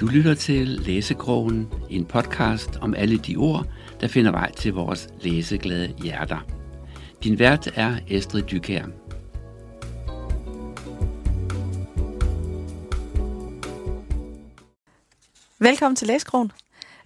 Du 0.00 0.06
lytter 0.06 0.34
til 0.34 0.66
Læsekrogen, 0.68 1.68
en 1.90 2.04
podcast 2.04 2.76
om 2.80 2.94
alle 2.94 3.18
de 3.18 3.36
ord, 3.36 3.66
der 4.00 4.08
finder 4.08 4.30
vej 4.30 4.52
til 4.52 4.72
vores 4.72 5.08
læseglade 5.20 5.94
hjerter. 6.02 6.38
Din 7.24 7.38
vært 7.38 7.68
er 7.74 7.96
Estrid 8.08 8.42
Dykær. 8.42 8.84
Velkommen 15.58 15.96
til 15.96 16.06
Læskrogen, 16.06 16.52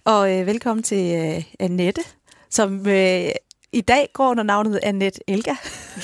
og 0.03 0.39
øh, 0.39 0.45
velkommen 0.47 0.83
til 0.83 1.15
øh, 1.15 1.43
Annette, 1.59 2.01
som 2.49 2.87
øh, 2.87 3.29
i 3.71 3.81
dag 3.81 4.09
går 4.13 4.29
under 4.29 4.43
navnet 4.43 4.79
Annette 4.83 5.19
Elga. 5.27 5.55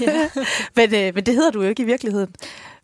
Ja. 0.02 0.30
men, 0.78 0.96
øh, 0.96 1.16
men 1.16 1.26
det 1.26 1.36
hedder 1.36 1.52
du 1.52 1.62
jo 1.62 1.70
ikke 1.70 1.84
i 1.84 1.86
virkeligheden. 1.86 2.36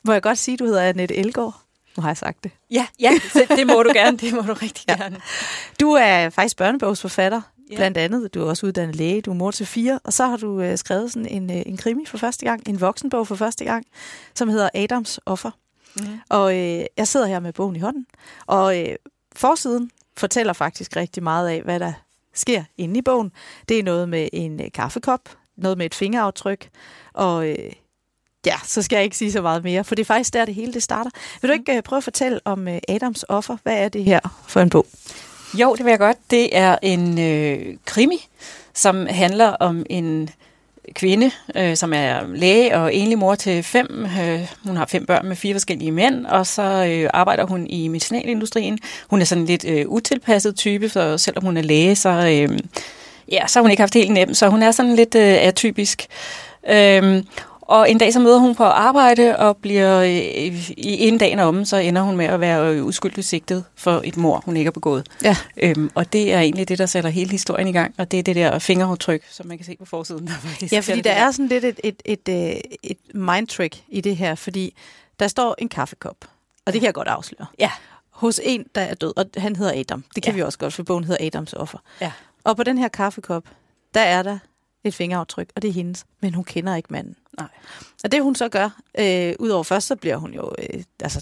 Må 0.03 0.13
jeg 0.13 0.21
godt 0.21 0.37
sige, 0.37 0.53
at 0.53 0.59
du 0.59 0.65
hedder 0.65 0.81
Annette 0.81 1.15
Elgaard? 1.15 1.66
Nu 1.97 2.01
har 2.01 2.09
jeg 2.09 2.17
sagt 2.17 2.43
det. 2.43 2.51
Ja, 2.71 2.87
ja 2.99 3.11
det 3.49 3.67
må 3.67 3.83
du 3.83 3.91
gerne. 3.93 4.17
Det 4.17 4.33
må 4.33 4.41
du 4.41 4.53
rigtig 4.53 4.85
ja. 4.89 4.95
gerne. 4.95 5.17
Du 5.79 5.91
er 5.91 6.29
faktisk 6.29 6.57
børnebogsforfatter, 6.57 7.41
ja. 7.71 7.75
blandt 7.75 7.97
andet. 7.97 8.33
Du 8.33 8.41
er 8.41 8.49
også 8.49 8.65
uddannet 8.65 8.95
læge, 8.95 9.21
du 9.21 9.31
er 9.31 9.35
mor 9.35 9.51
til 9.51 9.65
fire, 9.65 9.99
og 10.03 10.13
så 10.13 10.25
har 10.25 10.37
du 10.37 10.61
øh, 10.61 10.77
skrevet 10.77 11.11
sådan 11.11 11.27
en, 11.27 11.51
øh, 11.51 11.63
en 11.65 11.77
krimi 11.77 12.05
for 12.05 12.17
første 12.17 12.45
gang, 12.45 12.69
en 12.69 12.81
voksenbog 12.81 13.27
for 13.27 13.35
første 13.35 13.65
gang, 13.65 13.85
som 14.35 14.49
hedder 14.49 14.69
Adams 14.73 15.19
Offer. 15.25 15.51
Mm. 15.95 16.19
Og 16.29 16.57
øh, 16.57 16.85
jeg 16.97 17.07
sidder 17.07 17.27
her 17.27 17.39
med 17.39 17.53
bogen 17.53 17.75
i 17.75 17.79
hånden, 17.79 18.05
og 18.45 18.79
øh, 18.79 18.95
forsiden 19.35 19.91
fortæller 20.17 20.53
faktisk 20.53 20.95
rigtig 20.95 21.23
meget 21.23 21.49
af, 21.49 21.61
hvad 21.61 21.79
der 21.79 21.93
sker 22.33 22.63
inde 22.77 22.99
i 22.99 23.01
bogen. 23.01 23.31
Det 23.69 23.79
er 23.79 23.83
noget 23.83 24.09
med 24.09 24.29
en 24.33 24.61
øh, 24.61 24.67
kaffekop, 24.73 25.29
noget 25.57 25.77
med 25.77 25.85
et 25.85 25.95
fingeraftryk, 25.95 26.69
og 27.13 27.49
øh, 27.49 27.71
ja, 28.45 28.55
så 28.65 28.81
skal 28.81 28.95
jeg 28.95 29.03
ikke 29.03 29.17
sige 29.17 29.31
så 29.31 29.41
meget 29.41 29.63
mere, 29.63 29.83
for 29.83 29.95
det 29.95 30.03
er 30.03 30.05
faktisk 30.05 30.33
der, 30.33 30.45
det 30.45 30.55
hele 30.55 30.73
det 30.73 30.83
starter. 30.83 31.11
Vil 31.41 31.49
du 31.49 31.53
ikke 31.53 31.73
uh, 31.77 31.83
prøve 31.83 31.97
at 31.97 32.03
fortælle 32.03 32.39
om 32.45 32.67
uh, 32.67 32.77
Adams 32.87 33.25
offer? 33.29 33.57
Hvad 33.63 33.77
er 33.77 33.89
det 33.89 34.03
her 34.03 34.19
for 34.47 34.59
en 34.59 34.69
bog? 34.69 34.85
Jo, 35.53 35.75
det 35.75 35.85
vil 35.85 35.91
jeg 35.91 35.99
godt. 35.99 36.17
Det 36.31 36.57
er 36.57 36.77
en 36.81 37.19
øh, 37.19 37.77
krimi, 37.85 38.27
som 38.73 39.07
handler 39.09 39.47
om 39.47 39.85
en 39.89 40.29
kvinde, 40.93 41.31
øh, 41.55 41.75
som 41.75 41.93
er 41.93 42.35
læge 42.35 42.77
og 42.77 42.95
enlig 42.95 43.17
mor 43.17 43.35
til 43.35 43.63
fem. 43.63 44.05
Øh, 44.21 44.47
hun 44.65 44.77
har 44.77 44.85
fem 44.85 45.05
børn 45.05 45.27
med 45.27 45.35
fire 45.35 45.53
forskellige 45.53 45.91
mænd, 45.91 46.25
og 46.25 46.47
så 46.47 46.85
øh, 46.89 47.09
arbejder 47.13 47.45
hun 47.45 47.67
i 47.67 47.87
medicinalindustrien. 47.87 48.79
Hun 49.09 49.21
er 49.21 49.25
sådan 49.25 49.41
en 49.41 49.47
lidt 49.47 49.65
øh, 49.65 49.87
utilpasset 49.87 50.55
type, 50.55 50.89
for 50.89 51.17
selvom 51.17 51.43
hun 51.43 51.57
er 51.57 51.61
læge, 51.61 51.95
så, 51.95 52.09
øh, 52.09 52.59
ja, 53.31 53.47
så 53.47 53.59
har 53.59 53.61
hun 53.61 53.71
ikke 53.71 53.81
haft 53.81 53.93
helt 53.93 54.11
nemt, 54.11 54.37
så 54.37 54.49
hun 54.49 54.63
er 54.63 54.71
sådan 54.71 54.95
lidt 54.95 55.15
øh, 55.15 55.37
atypisk. 55.41 56.07
Øh, 56.69 57.23
og 57.67 57.91
en 57.91 57.97
dag 57.97 58.13
så 58.13 58.19
møder 58.19 58.37
hun 58.37 58.55
på 58.55 58.63
arbejde 58.63 59.37
og 59.37 59.57
bliver 59.57 59.99
øh, 59.99 60.69
i 60.77 61.07
en 61.07 61.17
dag 61.17 61.39
om, 61.39 61.65
så 61.65 61.77
ender 61.77 62.01
hun 62.01 62.17
med 62.17 62.25
at 62.25 62.39
være 62.39 62.73
øh, 62.73 62.85
uskyldigt 62.85 63.27
sigtet 63.27 63.65
for 63.75 64.01
et 64.03 64.17
mor, 64.17 64.41
hun 64.45 64.57
ikke 64.57 64.67
har 64.67 64.71
begået. 64.71 65.07
Ja. 65.23 65.35
Øhm, 65.57 65.91
og 65.95 66.13
det 66.13 66.33
er 66.33 66.39
egentlig 66.39 66.67
det, 66.67 66.77
der 66.77 66.85
sætter 66.85 67.09
hele 67.09 67.31
historien 67.31 67.67
i 67.67 67.71
gang, 67.71 67.95
og 67.97 68.11
det 68.11 68.19
er 68.19 68.23
det 68.23 68.35
der 68.35 68.59
fingeraftryk, 68.59 69.23
som 69.31 69.47
man 69.47 69.57
kan 69.57 69.65
se 69.65 69.75
på 69.79 69.85
forsiden. 69.85 70.27
Der 70.27 70.67
ja, 70.71 70.79
fordi 70.79 71.01
der 71.01 71.11
er 71.11 71.31
sådan 71.31 71.47
lidt 71.47 71.63
et, 71.63 71.79
et, 71.83 72.01
et, 72.05 72.29
et, 72.29 72.53
øh, 72.53 72.61
et 72.83 72.97
mind-trick 73.13 73.83
i 73.89 74.01
det 74.01 74.15
her, 74.15 74.35
fordi 74.35 74.73
der 75.19 75.27
står 75.27 75.55
en 75.57 75.69
kaffekop, 75.69 76.17
og 76.65 76.73
det 76.73 76.81
kan 76.81 76.85
jeg 76.85 76.93
godt 76.93 77.07
afsløre. 77.07 77.45
Ja. 77.59 77.71
Hos 78.09 78.41
en, 78.43 78.65
der 78.75 78.81
er 78.81 78.93
død, 78.93 79.13
og 79.17 79.25
han 79.37 79.55
hedder 79.55 79.79
Adam. 79.79 80.03
Det 80.15 80.23
kan 80.23 80.31
ja. 80.31 80.35
vi 80.35 80.41
også 80.41 80.57
godt, 80.57 80.73
for 80.73 80.83
bogen 80.83 81.03
hedder 81.03 81.25
Adams 81.25 81.53
offer. 81.53 81.77
Ja. 82.01 82.11
Og 82.43 82.57
på 82.57 82.63
den 82.63 82.77
her 82.77 82.87
kaffekop, 82.87 83.43
der 83.93 84.01
er 84.01 84.23
der 84.23 84.37
et 84.83 84.93
fingeraftryk, 84.93 85.49
og 85.55 85.61
det 85.61 85.67
er 85.67 85.73
hendes, 85.73 86.05
men 86.21 86.33
hun 86.33 86.43
kender 86.43 86.75
ikke 86.75 86.87
manden. 86.91 87.15
Nej. 87.37 87.49
Og 88.03 88.11
det 88.11 88.23
hun 88.23 88.35
så 88.35 88.49
gør, 88.49 88.69
øh, 88.99 89.33
udover 89.39 89.63
først, 89.63 89.87
så 89.87 89.95
bliver 89.95 90.17
hun 90.17 90.33
jo 90.33 90.51
øh, 90.57 90.83
altså, 90.99 91.21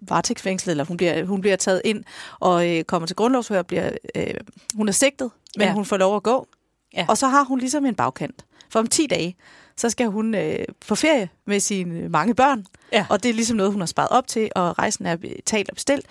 varetægtsfængslet, 0.00 0.70
eller 0.70 0.84
hun 0.84 0.96
bliver, 0.96 1.24
hun 1.24 1.40
bliver 1.40 1.56
taget 1.56 1.82
ind 1.84 2.04
og 2.40 2.70
øh, 2.70 2.84
kommer 2.84 3.06
til 3.06 3.16
grundlovshør, 3.16 3.62
bliver, 3.62 3.90
øh, 4.14 4.34
hun 4.74 4.88
er 4.88 4.92
sigtet, 4.92 5.30
men 5.56 5.66
ja. 5.66 5.72
hun 5.72 5.84
får 5.84 5.96
lov 5.96 6.16
at 6.16 6.22
gå. 6.22 6.46
Ja. 6.94 7.06
Og 7.08 7.18
så 7.18 7.28
har 7.28 7.44
hun 7.44 7.58
ligesom 7.58 7.86
en 7.86 7.94
bagkant. 7.94 8.44
For 8.70 8.78
om 8.78 8.86
10 8.86 9.06
dage, 9.06 9.36
så 9.76 9.90
skal 9.90 10.06
hun 10.06 10.34
øh, 10.34 10.64
på 10.88 10.94
ferie 10.94 11.28
med 11.46 11.60
sine 11.60 12.08
mange 12.08 12.34
børn, 12.34 12.66
ja. 12.92 13.06
og 13.10 13.22
det 13.22 13.28
er 13.28 13.34
ligesom 13.34 13.56
noget, 13.56 13.72
hun 13.72 13.80
har 13.80 13.86
sparet 13.86 14.08
op 14.10 14.26
til, 14.26 14.50
og 14.54 14.78
rejsen 14.78 15.06
er 15.06 15.16
betalt 15.16 15.68
og 15.68 15.74
bestilt. 15.74 16.06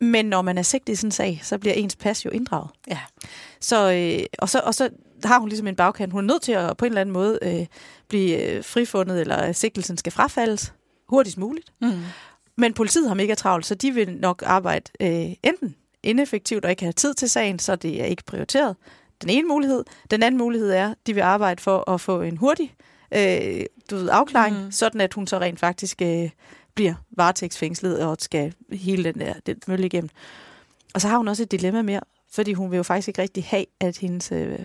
Men 0.00 0.24
når 0.24 0.42
man 0.42 0.58
er 0.58 0.62
sigtet 0.62 0.92
i 0.92 0.96
sådan 0.96 1.08
en 1.08 1.12
sag, 1.12 1.40
så 1.42 1.58
bliver 1.58 1.74
ens 1.74 1.96
pas 1.96 2.24
jo 2.24 2.30
inddraget. 2.30 2.68
Ja. 2.88 2.98
Så, 3.60 3.92
øh, 3.92 4.26
og, 4.38 4.48
så, 4.48 4.60
og 4.64 4.74
så 4.74 4.90
har 5.28 5.38
hun 5.38 5.48
ligesom 5.48 5.66
en 5.66 5.76
bagkant. 5.76 6.12
Hun 6.12 6.24
er 6.24 6.32
nødt 6.32 6.42
til 6.42 6.52
at 6.52 6.76
på 6.76 6.84
en 6.84 6.90
eller 6.90 7.00
anden 7.00 7.12
måde 7.12 7.38
øh, 7.42 7.66
blive 8.08 8.42
øh, 8.42 8.64
frifundet, 8.64 9.20
eller 9.20 9.52
sigtelsen 9.52 9.96
skal 9.96 10.12
frafaldes 10.12 10.72
hurtigst 11.08 11.38
muligt. 11.38 11.72
Mm. 11.80 11.90
Men 12.56 12.74
politiet 12.74 13.08
har 13.08 13.14
mega 13.14 13.34
travlt, 13.34 13.66
så 13.66 13.74
de 13.74 13.90
vil 13.90 14.16
nok 14.16 14.42
arbejde 14.46 14.90
øh, 15.00 15.34
enten 15.42 15.74
ineffektivt 16.02 16.64
og 16.64 16.70
ikke 16.70 16.82
have 16.82 16.92
tid 16.92 17.14
til 17.14 17.30
sagen, 17.30 17.58
så 17.58 17.76
det 17.76 18.00
er 18.00 18.04
ikke 18.04 18.24
prioriteret. 18.24 18.76
Den 19.22 19.30
ene 19.30 19.48
mulighed. 19.48 19.84
Den 20.10 20.22
anden 20.22 20.38
mulighed 20.38 20.70
er, 20.70 20.90
at 20.90 20.96
de 21.06 21.14
vil 21.14 21.20
arbejde 21.20 21.62
for 21.62 21.90
at 21.90 22.00
få 22.00 22.22
en 22.22 22.36
hurtig 22.36 22.74
øh, 23.14 23.66
du 23.90 23.96
ved, 23.96 24.08
afklaring, 24.12 24.64
mm. 24.64 24.72
sådan 24.72 25.00
at 25.00 25.14
hun 25.14 25.26
så 25.26 25.38
rent 25.38 25.60
faktisk 25.60 26.02
øh, 26.02 26.30
bliver 26.74 26.94
varetægtsfængslet 27.10 28.00
og 28.04 28.16
skal 28.20 28.54
hele 28.72 29.04
den 29.04 29.20
der 29.20 29.34
den 29.46 29.56
mølle 29.66 29.86
igennem. 29.86 30.10
Og 30.94 31.00
så 31.00 31.08
har 31.08 31.16
hun 31.16 31.28
også 31.28 31.42
et 31.42 31.52
dilemma 31.52 31.82
mere, 31.82 32.00
fordi 32.32 32.52
hun 32.52 32.70
vil 32.70 32.76
jo 32.76 32.82
faktisk 32.82 33.08
ikke 33.08 33.22
rigtig 33.22 33.44
have, 33.44 33.64
at 33.80 33.98
hendes 33.98 34.32
øh, 34.32 34.58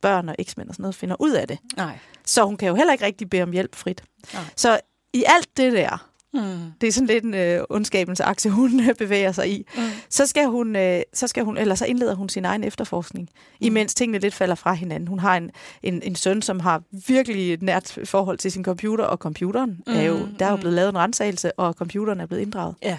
børn 0.00 0.28
og 0.28 0.34
eksmænd 0.38 0.68
og 0.68 0.74
sådan 0.74 0.82
noget 0.82 0.94
finder 0.94 1.16
ud 1.18 1.30
af 1.30 1.48
det. 1.48 1.58
Nej. 1.76 1.98
Så 2.24 2.44
hun 2.44 2.56
kan 2.56 2.68
jo 2.68 2.74
heller 2.74 2.92
ikke 2.92 3.04
rigtig 3.04 3.30
bede 3.30 3.42
om 3.42 3.52
hjælp 3.52 3.76
frit. 3.76 4.02
Nej. 4.34 4.42
Så 4.56 4.80
i 5.12 5.24
alt 5.26 5.56
det 5.56 5.72
der, 5.72 6.10
Mm. 6.32 6.72
Det 6.80 6.86
er 6.86 6.92
sådan 6.92 7.06
lidt 7.06 7.24
en 7.24 7.34
øh, 7.34 7.64
ondskabens 7.70 8.20
akse, 8.20 8.50
hun 8.50 8.82
bevæger 8.98 9.32
sig 9.32 9.50
i. 9.50 9.66
Mm. 9.76 9.82
Så 10.08 10.26
skal 10.26 10.46
hun, 10.46 10.76
øh, 10.76 11.02
så 11.14 11.26
skal 11.26 11.44
hun, 11.44 11.56
eller 11.56 11.74
så 11.74 11.86
indleder 11.86 12.14
hun 12.14 12.28
sin 12.28 12.44
egen 12.44 12.64
efterforskning, 12.64 13.28
mm. 13.32 13.56
imens 13.66 13.94
tingene 13.94 14.18
lidt 14.18 14.34
falder 14.34 14.54
fra 14.54 14.72
hinanden. 14.72 15.08
Hun 15.08 15.18
har 15.18 15.36
en, 15.36 15.50
en, 15.82 16.02
en 16.02 16.16
søn, 16.16 16.42
som 16.42 16.60
har 16.60 16.82
virkelig 17.06 17.52
et 17.52 17.62
nært 17.62 17.98
forhold 18.04 18.38
til 18.38 18.52
sin 18.52 18.64
computer, 18.64 19.04
og 19.04 19.18
computeren 19.18 19.82
mm. 19.86 19.92
er 19.92 20.02
jo, 20.02 20.28
der 20.38 20.46
er 20.46 20.50
jo 20.50 20.56
mm. 20.56 20.60
blevet 20.60 20.74
lavet 20.74 20.88
en 20.88 20.98
rensagelse, 20.98 21.58
og 21.58 21.74
computeren 21.74 22.20
er 22.20 22.26
blevet 22.26 22.42
inddraget. 22.42 22.74
Ja. 22.82 22.98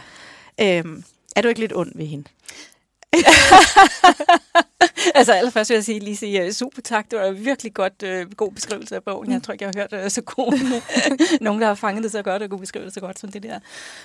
Øhm, 0.61 1.03
er 1.35 1.41
du 1.41 1.47
ikke 1.47 1.59
lidt 1.59 1.75
ond 1.75 1.91
ved 1.95 2.05
hende? 2.05 2.29
altså 5.15 5.33
allerførst 5.33 5.69
vil 5.69 5.75
jeg 5.75 5.83
sige, 5.83 5.99
lige 5.99 6.15
sige 6.15 6.45
uh, 6.45 6.51
super 6.51 6.81
tak. 6.81 7.11
Det 7.11 7.19
var 7.19 7.25
en 7.25 7.45
virkelig 7.45 7.73
godt, 7.73 8.03
uh, 8.03 8.31
god 8.31 8.51
beskrivelse 8.51 8.95
af 8.95 9.03
bogen. 9.03 9.31
Jeg 9.31 9.43
tror 9.43 9.51
ikke, 9.51 9.65
jeg 9.65 9.71
har 9.75 9.81
hørt 9.81 10.05
uh, 10.05 10.11
så 10.11 10.21
god 10.21 10.53
nogen, 11.41 11.61
der 11.61 11.67
har 11.67 11.75
fanget 11.75 12.03
det 12.03 12.11
så 12.11 12.21
godt 12.21 12.43
og 12.43 12.49
kunne 12.49 12.59
beskrive 12.59 12.85
det 12.85 12.93
så 12.93 12.99
godt 12.99 13.19
som 13.19 13.31
det 13.31 13.43
der. 13.43 13.59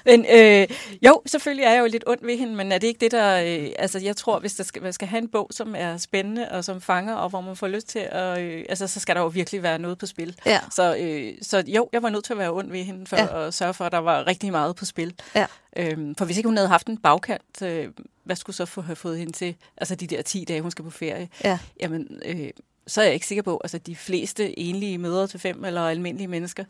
Men 0.04 0.20
uh, 0.20 0.76
jo, 1.03 1.22
selvfølgelig 1.26 1.64
er 1.64 1.72
jeg 1.72 1.81
jo 1.81 1.87
lidt 1.87 2.04
ond 2.06 2.19
ved 2.22 2.38
hende, 2.38 2.54
men 2.54 2.72
er 2.72 2.78
det 2.78 2.87
ikke 2.87 3.00
det, 3.00 3.10
der... 3.10 3.59
Uh, 3.59 3.69
altså 3.78 3.98
jeg 3.98 4.16
tror, 4.16 4.38
hvis 4.38 4.54
der 4.54 4.64
skal, 4.64 4.82
man 4.82 4.92
skal 4.92 5.09
have 5.09 5.22
en 5.22 5.28
bog, 5.28 5.48
som 5.50 5.75
er 5.78 5.97
spændende 5.97 6.48
og 6.50 6.64
som 6.64 6.81
fanger, 6.81 7.14
og 7.14 7.28
hvor 7.28 7.41
man 7.41 7.56
får 7.56 7.69
lyst 7.69 7.88
til 7.88 8.08
at... 8.10 8.38
Uh, 8.38 8.62
altså 8.69 8.87
så 8.87 9.00
skal 9.00 9.14
der 9.14 9.20
jo 9.20 9.28
virkelig 9.28 9.62
være 9.62 9.78
noget 9.78 9.98
på 9.98 10.06
spil. 10.06 10.37
Ja. 10.47 10.60
Så, 10.70 10.97
uh, 10.97 11.38
så 11.43 11.62
jo, 11.66 11.88
jeg 11.93 12.03
var 12.03 12.10
nødt 12.10 12.25
til 12.25 12.32
at 12.32 12.38
være 12.38 12.53
ond 12.53 12.70
ved 12.70 12.82
hende, 12.82 13.06
for 13.06 13.16
ja. 13.16 13.47
at 13.47 13.54
sørge 13.54 13.75
for, 13.75 13.84
at 13.84 13.93
der 13.93 13.98
var 13.98 14.26
rigtig 14.26 14.53
meget 14.53 14.76
på 14.76 14.84
spil. 14.84 15.14
Ja. 15.34 15.47
Øhm, 15.76 16.14
for 16.14 16.25
hvis 16.25 16.37
ikke 16.37 16.48
hun 16.48 16.56
havde 16.56 16.69
haft 16.69 16.87
en 16.87 16.98
bagkant, 16.98 17.62
øh, 17.62 17.88
hvad 18.25 18.37
skulle 18.37 18.56
så 18.56 18.66
få, 18.66 18.81
have 18.81 18.97
fået 18.97 19.19
hende 19.19 19.32
til, 19.32 19.54
altså 19.76 19.94
de 19.94 20.06
der 20.06 20.22
10 20.22 20.44
dage, 20.48 20.60
hun 20.66 20.71
skal 20.71 20.84
på 20.84 20.91
ferie? 20.91 21.28
Ja. 21.44 21.59
Jamen, 21.81 22.21
øh, 22.25 22.50
så 22.87 23.00
er 23.00 23.04
jeg 23.04 23.15
ikke 23.15 23.27
sikker 23.27 23.43
på, 23.43 23.60
altså 23.65 23.78
de 23.78 23.97
fleste 23.97 24.59
enlige 24.59 24.99
mødre 24.99 25.27
til 25.27 25.41
fem 25.41 25.65
eller 25.65 25.81
almindelige 25.81 26.28
mennesker, 26.28 26.65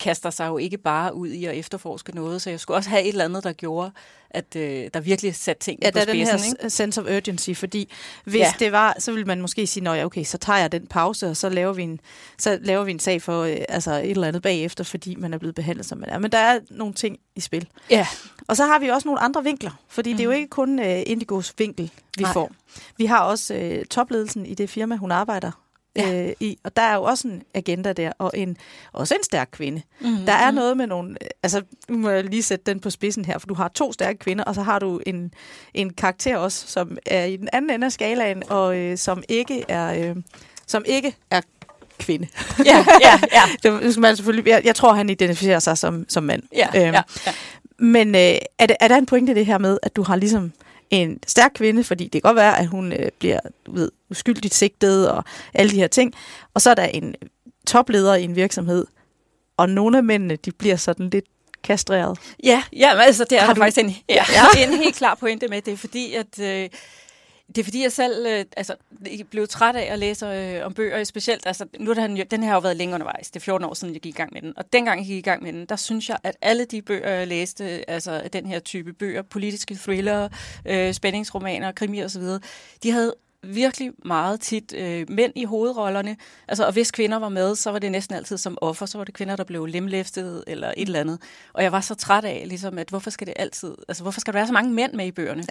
kaster 0.00 0.30
sig 0.30 0.48
jo 0.48 0.58
ikke 0.58 0.78
bare 0.78 1.14
ud 1.14 1.28
i 1.28 1.44
at 1.44 1.56
efterforske 1.56 2.14
noget, 2.14 2.42
så 2.42 2.50
jeg 2.50 2.60
skulle 2.60 2.76
også 2.76 2.90
have 2.90 3.02
et 3.02 3.08
eller 3.08 3.24
andet, 3.24 3.44
der 3.44 3.52
gjorde, 3.52 3.90
at 4.30 4.56
øh, 4.56 4.90
der 4.94 5.00
virkelig 5.00 5.34
satte 5.34 5.64
ting 5.64 5.78
ja, 5.82 5.90
på 5.90 5.98
spidsen. 5.98 6.08
Ja, 6.18 6.24
der 6.24 6.32
er 6.32 6.36
den 6.36 6.40
her 6.40 6.56
ikke? 6.62 6.70
sense 6.70 7.00
of 7.00 7.06
urgency, 7.16 7.50
fordi 7.54 7.92
hvis 8.24 8.40
ja. 8.40 8.52
det 8.58 8.72
var, 8.72 8.96
så 8.98 9.12
ville 9.12 9.24
man 9.24 9.40
måske 9.40 9.66
sige, 9.66 9.92
ja, 9.92 10.04
okay, 10.04 10.24
så 10.24 10.38
tager 10.38 10.58
jeg 10.58 10.72
den 10.72 10.86
pause, 10.86 11.28
og 11.28 11.36
så 11.36 11.48
laver 11.48 11.72
vi 11.72 11.82
en, 11.82 12.00
så 12.38 12.58
laver 12.62 12.84
vi 12.84 12.90
en 12.90 12.98
sag 12.98 13.22
for 13.22 13.42
øh, 13.42 13.56
altså 13.68 13.92
et 13.92 14.10
eller 14.10 14.28
andet 14.28 14.42
bagefter, 14.42 14.84
fordi 14.84 15.14
man 15.14 15.34
er 15.34 15.38
blevet 15.38 15.54
behandlet, 15.54 15.86
som 15.86 15.98
man 15.98 16.08
er. 16.08 16.18
Men 16.18 16.32
der 16.32 16.38
er 16.38 16.58
nogle 16.70 16.94
ting 16.94 17.18
i 17.36 17.40
spil. 17.40 17.68
Ja. 17.90 18.06
Og 18.48 18.56
så 18.56 18.66
har 18.66 18.78
vi 18.78 18.88
også 18.88 19.08
nogle 19.08 19.20
andre 19.20 19.44
vinkler, 19.44 19.70
fordi 19.88 20.12
mm. 20.12 20.16
det 20.16 20.22
er 20.22 20.24
jo 20.24 20.30
mhm. 20.30 20.38
ikke 20.38 20.50
kun 20.50 20.78
øh, 20.78 21.02
Indigos 21.06 21.54
vinkel, 21.58 21.90
vi 22.16 22.22
Nej. 22.22 22.32
får. 22.32 22.52
Vi 22.96 23.06
har 23.06 23.20
også 23.20 23.54
øh, 23.54 23.84
topledelsen 23.84 24.46
i 24.46 24.54
det 24.54 24.70
firma, 24.70 24.96
hun 24.96 25.12
arbejder 25.12 25.50
ja. 25.96 26.26
øh, 26.26 26.32
i. 26.40 26.58
Og 26.64 26.76
der 26.76 26.82
er 26.82 26.94
jo 26.94 27.02
også 27.02 27.28
en 27.28 27.42
agenda 27.54 27.92
der, 27.92 28.12
og 28.18 28.30
en, 28.34 28.56
også 28.92 29.14
en 29.14 29.24
stærk 29.24 29.48
kvinde. 29.52 29.82
Mm-hmm. 30.00 30.26
Der 30.26 30.32
er 30.32 30.50
noget 30.50 30.76
med 30.76 30.86
nogle... 30.86 31.16
Altså, 31.42 31.62
nu 31.88 31.98
må 31.98 32.10
jeg 32.10 32.24
lige 32.24 32.42
sætte 32.42 32.64
den 32.66 32.80
på 32.80 32.90
spidsen 32.90 33.24
her, 33.24 33.38
for 33.38 33.46
du 33.46 33.54
har 33.54 33.68
to 33.68 33.92
stærke 33.92 34.18
kvinder, 34.18 34.44
og 34.44 34.54
så 34.54 34.62
har 34.62 34.78
du 34.78 35.00
en, 35.06 35.34
en 35.74 35.92
karakter 35.92 36.36
også, 36.36 36.68
som 36.68 36.98
er 37.06 37.24
i 37.24 37.36
den 37.36 37.48
anden 37.52 37.70
ende 37.70 37.84
af 37.84 37.92
skalaen, 37.92 38.42
og 38.48 38.76
øh, 38.76 38.98
som 38.98 39.22
ikke 39.28 39.64
er... 39.68 40.10
Øh, 40.10 40.16
som 40.66 40.82
ikke 40.86 41.16
er 41.30 41.40
kvinde. 41.98 42.28
Ja, 42.64 42.84
ja, 43.00 43.20
ja. 43.32 43.42
det 43.80 43.92
skal 43.92 44.00
man 44.00 44.16
selvfølgelig, 44.16 44.50
jeg, 44.50 44.62
jeg 44.64 44.74
tror, 44.74 44.92
han 44.92 45.10
identificerer 45.10 45.58
sig 45.58 45.78
som, 45.78 46.04
som 46.08 46.22
mand. 46.22 46.42
Ja, 46.56 46.66
øhm, 46.66 46.94
ja, 46.94 47.02
ja. 47.26 47.32
Men 47.78 48.14
øh, 48.14 48.20
er, 48.58 48.66
det, 48.66 48.76
er 48.80 48.88
der 48.88 48.96
en 48.96 49.06
pointe 49.06 49.32
i 49.32 49.34
det 49.34 49.46
her 49.46 49.58
med, 49.58 49.78
at 49.82 49.96
du 49.96 50.02
har 50.02 50.16
ligesom 50.16 50.52
en 50.90 51.18
stærk 51.26 51.50
kvinde, 51.54 51.84
fordi 51.84 52.04
det 52.04 52.12
kan 52.12 52.28
godt 52.28 52.36
være, 52.36 52.58
at 52.58 52.66
hun 52.66 52.92
øh, 52.92 53.08
bliver 53.18 53.40
ved, 53.68 53.90
uskyldigt 54.10 54.54
sigtet 54.54 55.10
og 55.10 55.24
alle 55.54 55.72
de 55.72 55.76
her 55.76 55.86
ting. 55.86 56.14
Og 56.54 56.60
så 56.60 56.70
er 56.70 56.74
der 56.74 56.84
en 56.84 57.14
topleder 57.66 58.14
i 58.14 58.24
en 58.24 58.36
virksomhed, 58.36 58.86
og 59.56 59.68
nogle 59.68 59.96
af 59.98 60.04
mændene, 60.04 60.36
de 60.36 60.52
bliver 60.52 60.76
sådan 60.76 61.10
lidt 61.10 61.24
kastreret. 61.62 62.18
Ja, 62.44 62.62
ja 62.72 63.00
altså, 63.00 63.24
det 63.30 63.38
er 63.38 63.42
Har 63.42 63.54
du... 63.54 63.60
faktisk 63.60 63.78
en, 63.78 63.96
ja, 64.08 64.24
ja. 64.56 64.62
en 64.66 64.74
helt 64.74 64.96
klar 64.96 65.14
pointe 65.14 65.48
med. 65.48 65.62
Det 65.62 65.78
fordi, 65.78 66.14
at... 66.14 66.38
Øh, 66.40 66.68
det 67.54 67.58
er 67.58 67.64
fordi, 67.64 67.82
jeg 67.82 67.92
selv 67.92 68.26
øh, 68.26 68.44
altså, 68.56 68.74
blev 69.30 69.48
træt 69.48 69.76
af 69.76 69.92
at 69.92 69.98
læse 69.98 70.26
øh, 70.26 70.66
om 70.66 70.74
bøger, 70.74 71.04
specielt, 71.04 71.46
altså, 71.46 71.66
nu 71.78 71.90
er 71.90 71.94
den, 71.94 72.16
den 72.30 72.42
her 72.42 72.48
har 72.48 72.56
jo 72.56 72.60
været 72.60 72.76
længe 72.76 72.94
undervejs, 72.94 73.30
det 73.30 73.40
er 73.40 73.44
14 73.44 73.64
år 73.64 73.74
siden, 73.74 73.94
jeg 73.94 74.00
gik 74.02 74.14
i 74.14 74.16
gang 74.16 74.32
med 74.32 74.42
den, 74.42 74.52
og 74.56 74.72
dengang 74.72 75.00
jeg 75.00 75.06
gik 75.06 75.16
i 75.18 75.20
gang 75.20 75.42
med 75.42 75.52
den, 75.52 75.66
der 75.66 75.76
synes 75.76 76.08
jeg, 76.08 76.18
at 76.24 76.36
alle 76.42 76.64
de 76.64 76.82
bøger, 76.82 77.10
jeg 77.10 77.26
læste, 77.26 77.90
altså 77.90 78.28
den 78.32 78.46
her 78.46 78.58
type 78.58 78.92
bøger, 78.92 79.22
politiske 79.22 79.74
thriller, 79.74 80.28
øh, 80.64 80.94
spændingsromaner, 80.94 81.72
krimi 81.72 82.04
osv., 82.04 82.22
de 82.82 82.90
havde 82.90 83.14
virkelig 83.42 83.92
meget 84.04 84.40
tit 84.40 84.74
øh, 84.76 85.06
mænd 85.10 85.32
i 85.36 85.44
hovedrollerne. 85.44 86.16
Altså, 86.48 86.66
og 86.66 86.72
hvis 86.72 86.90
kvinder 86.90 87.18
var 87.18 87.28
med, 87.28 87.54
så 87.56 87.70
var 87.70 87.78
det 87.78 87.92
næsten 87.92 88.16
altid 88.16 88.38
som 88.38 88.58
offer. 88.60 88.86
Så 88.86 88.98
var 88.98 89.04
det 89.04 89.14
kvinder, 89.14 89.36
der 89.36 89.44
blev 89.44 89.66
lemlæftet 89.66 90.44
eller 90.46 90.68
et 90.76 90.86
eller 90.86 91.00
andet. 91.00 91.18
Og 91.52 91.62
jeg 91.62 91.72
var 91.72 91.80
så 91.80 91.94
træt 91.94 92.24
af, 92.24 92.44
ligesom, 92.46 92.78
at 92.78 92.88
hvorfor 92.88 93.10
skal 93.10 93.26
det 93.26 93.34
altid, 93.36 93.74
altså 93.88 94.02
hvorfor 94.02 94.20
skal 94.20 94.32
der 94.32 94.38
være 94.38 94.46
så 94.46 94.52
mange 94.52 94.72
mænd 94.72 94.92
med 94.92 95.06
i 95.06 95.10
bøgerne? 95.10 95.44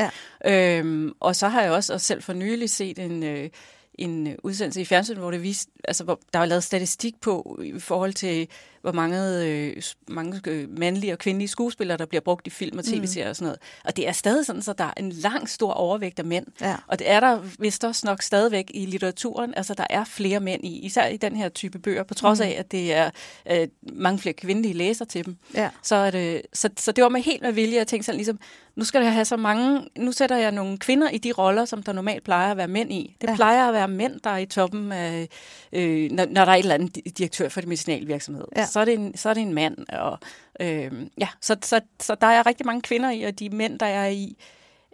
Ja. 0.45 0.80
Øhm, 0.80 1.13
og 1.19 1.36
så 1.36 1.47
har 1.47 1.62
jeg 1.62 1.71
også 1.71 1.94
og 1.94 2.01
selv 2.01 2.21
for 2.21 2.33
nylig 2.33 2.69
set 2.69 3.00
en, 3.00 3.24
øh, 3.24 3.50
en 3.95 4.36
udsendelse 4.44 4.81
i 4.81 4.86
fjernsynet, 4.86 5.19
hvor 5.19 5.31
det 5.31 5.44
viste, 5.44 5.71
altså 5.83 6.03
hvor 6.03 6.19
der 6.33 6.39
var 6.39 6.45
lavet 6.45 6.63
statistik 6.63 7.21
på 7.21 7.59
i 7.63 7.80
forhold 7.80 8.13
til 8.13 8.47
hvor 8.81 8.92
mange, 8.92 9.46
øh, 9.46 9.81
mange 10.08 10.42
øh, 10.48 10.80
mandlige 10.80 11.14
og 11.14 11.20
kvindelige 11.20 11.48
skuespillere, 11.48 11.98
der 11.98 12.06
bliver 12.06 12.22
brugt 12.22 12.48
i 12.48 12.50
film 12.50 12.78
og 12.78 12.86
tv-serier 12.86 13.26
mm. 13.26 13.30
og 13.30 13.36
sådan 13.36 13.46
noget. 13.46 13.60
Og 13.86 13.98
det 13.98 14.08
er 14.08 14.12
stadig 14.12 14.46
sådan, 14.46 14.62
så 14.62 14.74
der 14.74 14.84
er 14.84 14.94
en 14.98 15.12
lang 15.12 15.50
stor 15.50 15.72
overvægt 15.72 16.20
af 16.20 16.26
mænd. 16.26 16.46
Ja. 16.62 16.76
Og 16.88 17.00
det 17.00 17.10
er 17.10 17.20
der 17.20 17.42
vist 17.60 17.84
også 17.84 18.08
nok 18.08 18.22
stadigvæk 18.22 18.72
i 18.74 18.86
litteraturen. 18.86 19.54
Altså, 19.58 19.74
der 19.74 19.86
er 19.90 20.04
flere 20.04 20.40
mænd 20.40 20.66
i, 20.66 20.80
især 20.80 21.08
i 21.08 21.18
den 21.18 21.36
her 21.36 21.50
type 21.50 21.80
bøger, 21.80 22.04
på 22.04 22.14
trods 22.14 22.40
mm. 22.40 22.46
af, 22.46 22.56
at 22.60 22.72
det 22.72 22.94
er 22.94 23.10
øh, 23.52 23.68
mange 23.94 24.20
flere 24.20 24.34
kvindelige 24.34 24.74
læser 24.74 25.06
til 25.06 25.25
dem. 25.25 25.38
Ja. 25.54 25.70
Så, 25.84 25.96
er 25.96 26.12
det, 26.12 26.42
så, 26.54 26.70
så 26.78 26.92
det 26.92 27.04
var 27.04 27.10
med 27.10 27.22
helt 27.22 27.42
med 27.42 27.52
vilje, 27.52 27.80
at 27.80 27.88
tænke 27.88 28.06
sådan 28.06 28.18
ligesom, 28.18 28.40
nu 28.75 28.84
skal 28.86 29.04
jeg 29.04 29.14
have 29.14 29.25
så 29.25 29.38
mange, 29.38 29.88
nu 29.98 30.12
sætter 30.12 30.38
jeg 30.38 30.52
nogle 30.52 30.78
kvinder 30.78 31.10
i 31.10 31.18
de 31.18 31.32
roller, 31.32 31.66
som 31.66 31.84
der 31.84 31.94
normalt 31.94 32.24
plejer 32.24 32.52
at 32.52 32.58
være 32.58 32.68
mænd 32.68 32.92
i. 32.92 33.16
Det 33.22 33.30
ja. 33.30 33.36
plejer 33.36 33.68
at 33.68 33.74
være 33.74 33.88
mænd, 33.88 34.20
der 34.24 34.30
er 34.30 34.38
i 34.38 34.46
toppen 34.46 34.92
af, 34.92 35.30
øh, 35.74 36.12
når, 36.12 36.25
når 36.25 36.46
der 36.46 36.52
er 36.52 36.56
et 36.56 36.60
eller 36.60 36.75
andet 36.75 37.18
direktør 37.18 37.50
for 37.50 37.62
det 37.62 37.68
medicinalvirksomhed. 37.68 38.46
Ja 38.56 38.66
så 38.69 38.80
er 38.80 38.86
det 38.86 38.94
en, 38.94 39.18
så 39.18 39.30
er 39.30 39.33
det 39.33 39.42
en 39.42 39.54
mand. 39.54 39.77
Og, 39.89 40.19
øh, 40.60 40.92
ja, 41.18 41.27
så, 41.42 41.56
så, 41.63 41.81
så 42.00 42.16
der 42.16 42.27
er 42.27 42.45
rigtig 42.45 42.66
mange 42.66 42.81
kvinder 42.81 43.10
i, 43.12 43.24
og 43.24 43.39
de 43.39 43.50
mænd, 43.50 43.80
der 43.80 43.86
er 43.86 44.07
i, 44.07 44.38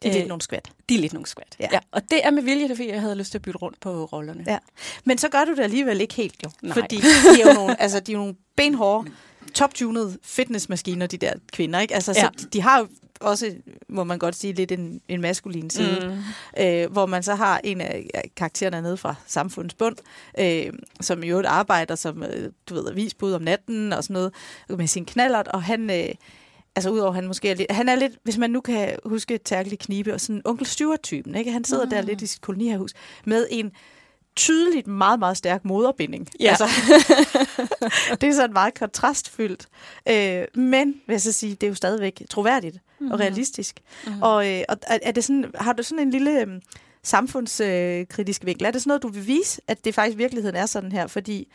de 0.03 0.07
er 0.07 0.13
lidt 0.13 0.23
øh, 0.23 0.27
nogle 0.27 0.41
skvat. 0.41 0.71
De 0.89 0.95
er 0.95 0.99
lidt 0.99 1.13
nogle 1.13 1.27
skvat, 1.27 1.55
ja. 1.59 1.67
ja. 1.71 1.79
Og 1.91 2.01
det 2.11 2.25
er 2.25 2.31
med 2.31 2.43
vilje, 2.43 2.75
fordi 2.75 2.89
jeg 2.89 3.01
havde 3.01 3.15
lyst 3.15 3.31
til 3.31 3.37
at 3.37 3.41
bytte 3.41 3.57
rundt 3.57 3.79
på 3.79 4.05
rollerne. 4.05 4.43
Ja. 4.47 4.57
Men 5.03 5.17
så 5.17 5.29
gør 5.29 5.45
du 5.45 5.51
det 5.51 5.63
alligevel 5.63 6.01
ikke 6.01 6.13
helt, 6.13 6.35
jo. 6.43 6.49
Nej. 6.61 6.73
Fordi 6.73 6.95
de 6.95 7.41
er 7.41 7.47
jo 7.47 7.53
nogle, 7.53 7.81
altså, 7.83 7.99
de 7.99 8.11
er 8.11 8.13
jo 8.13 8.19
nogle 8.19 8.35
benhårde, 8.55 9.11
top-tunede 9.53 10.17
fitnessmaskiner, 10.23 11.07
de 11.07 11.17
der 11.17 11.33
kvinder. 11.53 11.79
Ikke? 11.79 11.93
Altså, 11.93 12.13
ja. 12.15 12.29
så 12.37 12.47
de 12.53 12.61
har 12.61 12.79
jo 12.79 12.87
også, 13.19 13.55
må 13.89 14.03
man 14.03 14.19
godt 14.19 14.35
sige, 14.35 14.53
lidt 14.53 14.71
en, 14.71 15.01
en 15.07 15.21
maskulin 15.21 15.69
side, 15.69 15.99
mm. 16.57 16.63
øh, 16.63 16.91
hvor 16.91 17.05
man 17.05 17.23
så 17.23 17.35
har 17.35 17.61
en 17.63 17.81
af 17.81 18.31
karaktererne 18.35 18.81
nede 18.81 18.97
fra 18.97 19.15
samfundets 19.25 19.75
bund, 19.75 19.95
øh, 20.39 20.73
som 21.01 21.23
i 21.23 21.27
øvrigt 21.27 21.47
arbejder 21.47 21.95
som, 21.95 22.23
øh, 22.23 22.51
du 22.69 22.73
ved, 22.73 22.89
avisbud 22.89 23.33
om 23.33 23.41
natten 23.41 23.93
og 23.93 24.03
sådan 24.03 24.13
noget, 24.13 24.33
med 24.69 24.87
sin 24.87 25.05
knallert, 25.05 25.47
og 25.47 25.63
han... 25.63 25.89
Øh, 25.89 26.09
altså 26.75 26.89
udover 26.89 27.11
han 27.11 27.27
måske 27.27 27.49
er 27.49 27.55
lidt, 27.55 27.71
han 27.71 27.89
er 27.89 27.95
lidt, 27.95 28.13
hvis 28.23 28.37
man 28.37 28.49
nu 28.49 28.61
kan 28.61 28.95
huske 29.05 29.37
Terkel 29.37 29.77
Knibe, 29.77 30.13
og 30.13 30.21
sådan 30.21 30.41
onkel 30.45 30.65
Stuart-typen, 30.65 31.35
ikke? 31.35 31.51
Han 31.51 31.63
sidder 31.63 31.83
mm. 31.83 31.89
der 31.89 32.01
lidt 32.01 32.21
i 32.21 32.27
sit 32.27 32.41
kolonihavhus 32.41 32.93
med 33.25 33.47
en 33.51 33.71
tydeligt 34.35 34.87
meget, 34.87 35.19
meget 35.19 35.37
stærk 35.37 35.65
moderbinding. 35.65 36.29
Ja. 36.39 36.49
Altså, 36.49 36.67
det 38.21 38.29
er 38.29 38.33
sådan 38.33 38.53
meget 38.53 38.73
kontrastfyldt. 38.79 39.67
Øh, 40.09 40.45
men, 40.53 40.87
vil 41.07 41.13
jeg 41.13 41.21
så 41.21 41.31
sige, 41.31 41.55
det 41.55 41.63
er 41.63 41.69
jo 41.69 41.75
stadigvæk 41.75 42.21
troværdigt 42.29 42.75
mm-hmm. 42.75 43.11
og 43.11 43.19
realistisk. 43.19 43.79
Mm-hmm. 44.05 44.21
Og, 44.21 44.51
øh, 44.51 44.63
og 44.69 44.77
er 44.87 45.11
det 45.11 45.23
sådan, 45.23 45.51
har 45.55 45.73
du 45.73 45.83
sådan 45.83 45.99
en 45.99 46.11
lille 46.11 46.41
øh, 46.41 46.47
samfundskritisk 47.03 48.41
øh, 48.41 48.47
vinkel? 48.47 48.65
Er 48.65 48.71
det 48.71 48.81
sådan 48.81 48.89
noget, 48.89 49.03
du 49.03 49.07
vil 49.07 49.27
vise, 49.27 49.61
at 49.67 49.85
det 49.85 49.95
faktisk 49.95 50.17
virkeligheden 50.17 50.55
er 50.55 50.65
sådan 50.65 50.91
her? 50.91 51.07
Fordi 51.07 51.47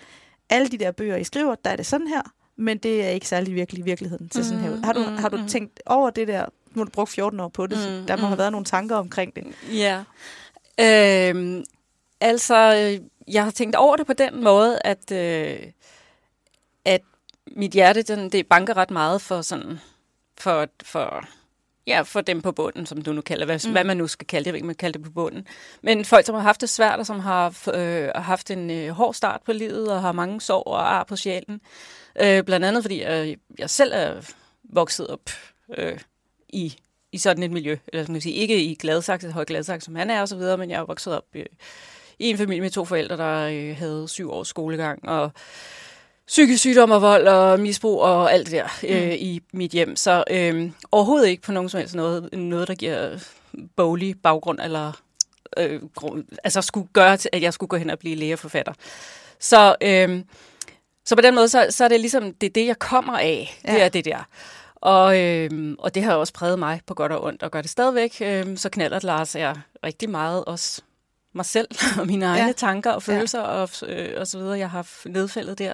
alle 0.50 0.68
de 0.68 0.78
der 0.78 0.90
bøger, 0.90 1.16
I 1.16 1.24
skriver, 1.24 1.54
der 1.64 1.70
er 1.70 1.76
det 1.76 1.86
sådan 1.86 2.06
her, 2.06 2.22
men 2.56 2.78
det 2.78 3.04
er 3.04 3.08
ikke 3.08 3.28
særlig 3.28 3.54
virkelig 3.54 3.84
virkeligheden 3.84 4.28
til 4.28 4.44
sådan 4.44 4.60
her. 4.60 4.76
Har 4.84 4.92
du, 4.92 5.00
har 5.00 5.28
du 5.28 5.48
tænkt 5.48 5.80
over 5.86 6.10
det 6.10 6.28
der? 6.28 6.46
Nu 6.74 6.80
har 6.80 6.84
du 6.84 6.90
brugt 6.90 7.10
14 7.10 7.40
år 7.40 7.48
på 7.48 7.66
det, 7.66 7.78
så 7.78 8.04
der 8.08 8.16
må 8.16 8.26
have 8.26 8.38
været 8.38 8.52
nogle 8.52 8.64
tanker 8.64 8.96
omkring 8.96 9.36
det. 9.36 9.44
Ja. 9.72 10.02
Øhm, 10.80 11.64
Altså, 12.20 12.54
jeg 13.28 13.44
har 13.44 13.50
tænkt 13.50 13.76
over 13.76 13.96
det 13.96 14.06
på 14.06 14.12
den 14.12 14.44
måde, 14.44 14.78
at, 14.84 15.12
øh, 15.12 15.58
at 16.84 17.00
mit 17.46 17.72
hjerte, 17.72 18.02
den, 18.02 18.32
det 18.32 18.46
banker 18.46 18.76
ret 18.76 18.90
meget 18.90 19.22
for 19.22 19.42
sådan, 19.42 19.80
for, 20.38 20.66
for, 20.82 21.24
ja, 21.86 22.02
for 22.02 22.20
dem 22.20 22.42
på 22.42 22.52
bunden, 22.52 22.86
som 22.86 23.02
du 23.02 23.12
nu 23.12 23.20
kalder, 23.20 23.44
hvad, 23.44 23.60
mm. 23.66 23.72
hvad 23.72 23.84
man 23.84 23.96
nu 23.96 24.06
skal 24.06 24.26
kalde 24.26 24.44
det, 24.44 24.46
jeg 24.46 24.52
ved 24.52 24.58
ikke, 24.58 24.66
man 24.66 24.74
kalder 24.74 24.98
det 24.98 25.06
på 25.06 25.12
bunden. 25.12 25.46
Men 25.82 26.04
folk, 26.04 26.26
som 26.26 26.34
har 26.34 26.42
haft 26.42 26.60
det 26.60 26.68
svært, 26.68 26.98
og 26.98 27.06
som 27.06 27.20
har 27.20 27.68
øh, 27.74 28.08
haft 28.14 28.50
en 28.50 28.70
øh, 28.70 28.88
hård 28.88 29.14
start 29.14 29.40
på 29.46 29.52
livet, 29.52 29.92
og 29.92 30.00
har 30.00 30.12
mange 30.12 30.40
sorg 30.40 30.66
og 30.66 30.94
ar 30.94 31.04
på 31.04 31.16
sjælen. 31.16 31.60
Øh, 32.20 32.44
blandt 32.44 32.66
andet, 32.66 32.84
fordi 32.84 33.04
øh, 33.04 33.36
jeg 33.58 33.70
selv 33.70 33.92
er 33.94 34.32
vokset 34.64 35.06
op 35.06 35.30
øh, 35.78 35.98
i 36.48 36.76
i 37.12 37.18
sådan 37.18 37.42
et 37.42 37.50
miljø. 37.50 37.76
Eller 37.86 38.04
skal 38.04 38.12
man 38.12 38.20
sige, 38.20 38.34
ikke 38.34 38.64
i 38.64 38.74
Gladsaxe, 38.74 39.30
høj 39.30 39.44
Gladsaxe, 39.44 39.84
som 39.84 39.94
han 39.94 40.10
er 40.10 40.20
og 40.20 40.28
så 40.28 40.36
videre, 40.36 40.58
men 40.58 40.70
jeg 40.70 40.80
er 40.80 40.84
vokset 40.84 41.16
op 41.16 41.24
øh, 41.34 41.46
i 42.20 42.30
en 42.30 42.38
familie 42.38 42.60
med 42.60 42.70
to 42.70 42.84
forældre, 42.84 43.16
der 43.16 43.48
øh, 43.52 43.76
havde 43.76 44.08
syv 44.08 44.30
års 44.30 44.48
skolegang, 44.48 45.08
og 45.08 45.30
psykisk 46.26 46.60
sygdom 46.60 46.90
og 46.90 47.02
vold 47.02 47.28
og 47.28 47.60
misbrug 47.60 48.00
og 48.00 48.32
alt 48.32 48.46
det 48.46 48.52
der 48.52 48.68
øh, 48.88 49.04
mm. 49.04 49.16
i 49.18 49.40
mit 49.52 49.70
hjem. 49.70 49.96
Så 49.96 50.24
øh, 50.30 50.70
overhovedet 50.92 51.28
ikke 51.28 51.42
på 51.42 51.52
nogen 51.52 51.68
som 51.68 51.78
helst 51.78 51.94
noget, 51.94 52.32
noget 52.32 52.68
der 52.68 52.74
giver 52.74 53.18
boglig 53.76 54.14
baggrund, 54.22 54.60
eller 54.60 54.92
øh, 55.56 55.80
grund, 55.94 56.24
altså 56.44 56.62
skulle 56.62 56.88
gøre, 56.92 57.16
til, 57.16 57.30
at 57.32 57.42
jeg 57.42 57.54
skulle 57.54 57.68
gå 57.68 57.76
hen 57.76 57.90
og 57.90 57.98
blive 57.98 58.16
lægeforfatter. 58.16 58.72
Så, 59.38 59.76
øh, 59.80 60.20
så 61.04 61.16
på 61.16 61.22
den 61.22 61.34
måde, 61.34 61.48
så, 61.48 61.66
så 61.70 61.84
er 61.84 61.88
det 61.88 62.00
ligesom, 62.00 62.34
det 62.34 62.46
er 62.46 62.50
det, 62.50 62.66
jeg 62.66 62.78
kommer 62.78 63.18
af. 63.18 63.60
Ja. 63.64 63.74
Det 63.74 63.82
er 63.82 63.88
det 63.88 64.04
der. 64.04 64.28
Og, 64.74 65.20
øh, 65.20 65.74
og 65.78 65.94
det 65.94 66.02
har 66.02 66.14
også 66.14 66.32
præget 66.32 66.58
mig 66.58 66.80
på 66.86 66.94
godt 66.94 67.12
og 67.12 67.24
ondt, 67.24 67.42
og 67.42 67.50
gør 67.50 67.60
det 67.60 67.70
stadigvæk. 67.70 68.16
Øh, 68.20 68.56
så 68.56 68.68
knaller 68.68 69.00
Lars 69.02 69.34
er 69.34 69.54
rigtig 69.84 70.10
meget 70.10 70.44
også 70.44 70.82
mig 71.32 71.46
selv 71.46 71.68
og 72.00 72.06
mine 72.06 72.24
egne 72.24 72.46
ja. 72.46 72.52
tanker 72.52 72.90
og 72.90 73.02
følelser 73.02 73.40
ja. 73.40 73.46
og, 73.46 73.68
øh, 73.86 74.20
og 74.20 74.26
så 74.26 74.38
videre, 74.38 74.58
jeg 74.58 74.70
har 74.70 75.08
nedfældet 75.08 75.58
der. 75.58 75.72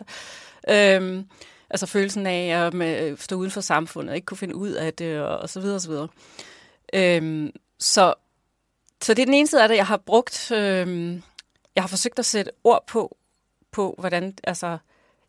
Øhm, 0.69 1.27
altså 1.71 1.87
følelsen 1.87 2.27
af 2.27 2.67
at 2.67 2.75
med, 2.75 3.17
stå 3.17 3.37
uden 3.37 3.51
for 3.51 3.61
samfundet, 3.61 4.15
ikke 4.15 4.25
kunne 4.25 4.39
finde 4.39 4.57
ud 4.57 4.71
af 4.71 4.95
det, 4.95 5.21
og, 5.21 5.51
så 5.51 5.61
videre, 5.61 5.77
og 5.77 5.81
så 5.81 5.89
videre. 5.89 6.09
Øhm, 6.95 7.53
så, 7.79 8.15
så 9.03 9.15
det 9.15 9.23
er 9.23 9.27
den 9.27 9.35
ene 9.35 9.47
side 9.47 9.63
af 9.63 9.69
det, 9.69 9.77
jeg 9.77 9.87
har 9.87 9.97
brugt, 9.97 10.51
øhm, 10.51 11.23
jeg 11.75 11.83
har 11.83 11.89
forsøgt 11.89 12.19
at 12.19 12.27
sætte 12.27 12.51
ord 12.65 12.87
på, 12.87 13.17
på 13.73 13.95
hvordan, 13.99 14.35
altså, 14.45 14.79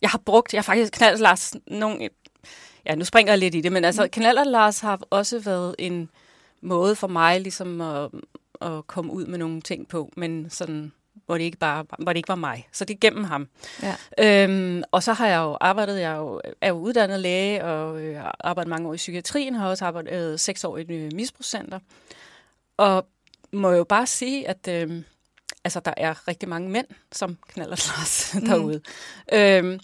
jeg 0.02 0.10
har 0.10 0.18
brugt, 0.18 0.54
jeg 0.54 0.60
har 0.60 0.64
faktisk 0.64 0.94
knaldt 0.94 1.20
Lars 1.20 1.54
nogle, 1.68 2.10
ja, 2.86 2.96
nu 2.96 3.06
springer 3.06 3.32
jeg 3.32 3.40
lidt 3.40 3.56
i 3.56 3.62
det, 3.62 3.72
men 3.72 3.86
altså, 3.86 4.04
mm. 4.04 4.10
knaldt 4.10 4.52
Lars 4.52 4.80
har 4.80 5.00
også 5.10 5.40
været 5.40 5.76
en 5.80 6.10
måde 6.62 6.96
for 6.96 7.08
mig 7.08 7.42
ligesom 7.42 7.82
at, 7.82 8.10
at 8.62 8.88
komme 8.88 9.14
ud 9.14 9.26
med 9.26 9.38
nogle 9.38 9.62
ting 9.62 9.88
på, 9.88 10.12
men 10.16 10.50
sådan 10.50 10.92
hvor 11.26 11.38
det 11.38 11.44
ikke 11.44 11.58
bare 11.58 11.86
hvor 12.00 12.14
det 12.14 12.18
ikke 12.18 12.30
var 12.30 12.36
mig. 12.36 12.68
Så 12.72 12.86
det 12.86 12.94
er 12.94 12.98
gennem 12.98 13.24
ham. 13.24 13.48
Ja. 13.84 13.96
Øhm, 14.44 14.84
og 14.92 15.04
så 15.04 15.14
har 15.14 15.28
jeg 15.28 15.38
jo 15.38 15.58
arbejdet, 15.62 16.00
jeg 16.00 16.12
er 16.12 16.18
jo, 16.18 16.42
er 16.62 16.68
jo 16.68 16.76
uddannet 16.76 17.20
læge, 17.20 17.64
og 17.64 18.02
øh, 18.02 18.16
har 18.16 18.36
arbejdet 18.40 18.70
mange 18.70 18.90
år 18.90 18.94
i 18.94 18.98
psykiatrien, 18.98 19.56
har 19.56 19.70
også 19.70 19.86
arbejdet 19.86 20.32
øh, 20.34 20.40
seks 20.40 20.64
år 20.64 20.78
i 20.78 20.82
et 20.82 21.14
misbrugscenter. 21.14 21.80
Og 22.78 23.08
må 23.52 23.72
jo 23.72 23.84
bare 23.84 24.08
sige, 24.08 24.48
at 24.48 24.68
øh, 24.68 25.04
altså, 25.64 25.80
der 25.80 25.94
er 25.98 26.28
rigtig 26.28 26.50
mange 26.50 26.70
mænd, 26.70 26.88
som 27.12 27.38
knaller 27.48 27.92
Lars 27.98 28.34
mm. 28.36 28.46
derude. 28.46 28.82
Øhm, 29.34 29.80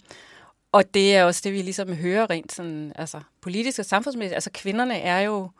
og 0.72 0.94
det 0.94 1.16
er 1.16 1.24
også 1.24 1.40
det, 1.44 1.52
vi 1.52 1.62
ligesom 1.62 1.94
hører 1.94 2.30
rent 2.30 2.52
sådan, 2.52 2.92
altså, 2.96 3.20
politisk 3.40 3.78
og 3.78 3.84
samfundsmæssigt. 3.84 4.34
Altså 4.34 4.50
kvinderne 4.54 4.98
er 4.98 5.20
jo 5.20 5.50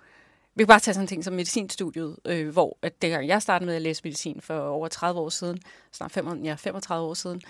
vi 0.55 0.63
kan 0.63 0.67
bare 0.67 0.81
tage 0.81 0.95
sådan 0.95 1.07
ting 1.07 1.25
som 1.25 1.35
medicinstudiet, 1.35 2.17
øh, 2.25 2.49
hvor 2.49 2.79
at 2.83 3.03
dengang 3.03 3.29
jeg 3.29 3.43
startede 3.43 3.67
med 3.67 3.77
at 3.77 3.83
læse 3.83 4.01
medicin 4.05 4.41
for 4.41 4.59
over 4.59 4.89
30 4.89 5.21
år 5.21 5.29
siden, 5.29 5.59
snart 5.93 6.13
35, 6.13 6.49
ja, 6.49 6.55
35 6.55 7.09
år 7.09 7.15
siden, 7.15 7.41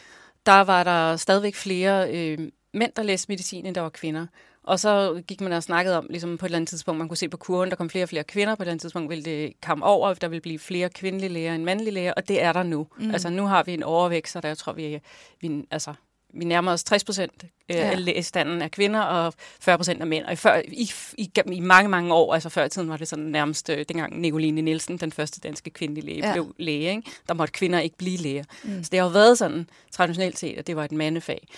der 0.47 0.61
var 0.61 0.85
der 0.85 1.17
stadigvæk 1.17 1.55
flere 1.55 2.15
øh, 2.15 2.39
mænd, 2.75 2.93
der 2.97 3.03
læste 3.03 3.33
medicin, 3.33 3.67
end 3.67 3.75
der 3.75 3.81
var 3.81 3.89
kvinder. 3.89 4.27
Og 4.63 4.81
så 4.81 5.23
gik 5.27 5.41
man 5.41 5.53
og 5.53 5.63
snakkede 5.63 5.99
om, 5.99 6.07
ligesom 6.11 6.39
på 6.39 6.47
et 6.47 6.49
eller 6.49 6.57
andet 6.57 6.69
tidspunkt, 6.69 6.99
man 6.99 7.09
kunne 7.09 7.17
se 7.17 7.29
på 7.29 7.37
kurven, 7.37 7.71
der 7.71 7.77
kom 7.77 7.91
flere 7.91 8.05
og 8.05 8.09
flere 8.09 8.25
kvinder. 8.25 8.55
På 8.55 8.63
et 8.63 8.65
eller 8.65 8.73
andet 8.73 8.81
tidspunkt 8.81 9.11
ville 9.11 9.25
det 9.25 9.53
komme 9.63 9.85
over, 9.85 10.15
der 10.15 10.29
ville 10.29 10.41
blive 10.41 10.59
flere 10.59 10.89
kvindelige 10.89 11.33
læger 11.33 11.55
end 11.55 11.65
mandlige 11.65 11.91
læger, 11.91 12.13
og 12.13 12.29
det 12.29 12.43
er 12.43 12.53
der 12.53 12.63
nu. 12.63 12.87
Mm. 12.99 13.11
Altså 13.11 13.31
nu 13.31 13.47
har 13.47 13.63
vi 13.63 13.75
en 13.75 13.83
overvækst, 13.83 14.33
så 14.33 14.41
der 14.41 14.49
jeg 14.49 14.59
tror 14.59 14.73
vi, 14.73 15.01
vi 15.41 15.65
altså, 15.71 15.95
vi 16.37 16.45
nærmer 16.45 16.73
os 16.73 16.85
60 16.85 17.05
procent 17.05 17.45
øh, 17.71 17.77
ja. 17.77 18.13
af 18.17 18.25
standen 18.25 18.63
af 18.63 18.71
kvinder 18.71 19.01
og 19.01 19.33
40 19.61 19.77
procent 19.77 20.01
af 20.01 20.07
mænd. 20.07 20.25
Og 20.25 20.33
i, 20.33 20.37
før, 20.37 20.63
i, 20.69 20.91
i, 21.19 21.31
i 21.53 21.61
mange, 21.61 21.89
mange 21.89 22.15
år, 22.15 22.35
altså 22.35 22.49
før 22.49 22.65
i 22.65 22.69
tiden 22.69 22.89
var 22.89 22.97
det 22.97 23.09
sådan 23.09 23.25
nærmest, 23.25 23.71
øh, 23.71 23.85
dengang 23.89 24.21
Nicoline 24.21 24.63
Nielsen, 24.63 24.97
den 24.97 25.13
første 25.13 25.41
danske 25.41 25.71
kvindelige 25.71 26.07
læge, 26.07 26.27
ja. 26.27 26.33
blev 26.33 26.55
læge, 26.59 26.91
ikke? 26.91 27.11
der 27.29 27.35
måtte 27.35 27.53
kvinder 27.53 27.79
ikke 27.79 27.97
blive 27.97 28.17
læger. 28.17 28.45
Mm. 28.65 28.85
Så 28.85 28.89
det 28.93 28.99
har 28.99 29.07
jo 29.07 29.13
været 29.13 29.39
sådan 29.39 29.69
traditionelt 29.91 30.39
set, 30.39 30.59
at 30.59 30.67
det 30.67 30.77
var 30.77 30.85
et 30.85 30.93
mandefag. 30.93 31.49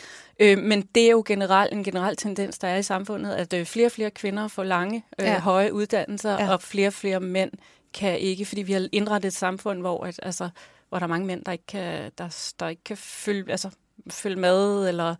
Øh, 0.40 0.59
men 0.59 0.83
det 0.83 1.06
er 1.06 1.11
jo 1.11 1.23
generelt 1.26 1.73
en 1.73 1.85
generel 1.85 2.16
tendens, 2.16 2.59
der 2.59 2.68
er 2.68 2.76
i 2.76 2.83
samfundet, 2.83 3.33
at 3.33 3.52
øh, 3.52 3.66
flere 3.66 3.87
og 3.87 3.92
flere 3.92 4.11
kvinder 4.11 4.49
får 4.49 4.64
lange, 4.64 5.04
øh, 5.21 5.26
ja. 5.26 5.40
høje 5.40 5.73
uddannelser, 5.73 6.33
ja. 6.33 6.52
og 6.52 6.62
flere 6.62 6.87
og 6.87 6.92
flere 6.92 7.21
mænd 7.21 7.50
kan 7.95 8.18
ikke, 8.18 8.45
fordi 8.45 8.62
vi 8.62 8.73
har 8.73 8.88
indrettet 8.92 9.28
et 9.28 9.35
samfund, 9.35 9.80
hvor, 9.80 10.04
at, 10.04 10.21
altså, 10.23 10.49
hvor 10.88 10.99
der 10.99 11.04
er 11.06 11.09
mange 11.09 11.26
mænd, 11.26 11.45
der 11.45 11.52
ikke 11.52 11.66
kan, 11.66 12.11
der, 12.18 12.52
der 12.61 12.68
ikke 12.68 12.85
kan 12.85 12.97
følge, 12.97 13.50
altså, 13.50 13.71
følge 14.11 14.37
med, 14.37 14.89
eller 14.89 15.15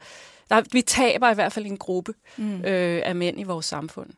der, 0.51 0.63
vi 0.73 0.83
taber 0.83 1.31
i 1.31 1.35
hvert 1.35 1.53
fald 1.53 1.67
en 1.67 1.77
gruppe 1.77 2.15
mm. 2.37 2.65
øh, 2.65 3.03
af 3.05 3.15
mænd 3.15 3.41
i 3.41 3.43
vores 3.43 3.67
samfund. 3.67 4.11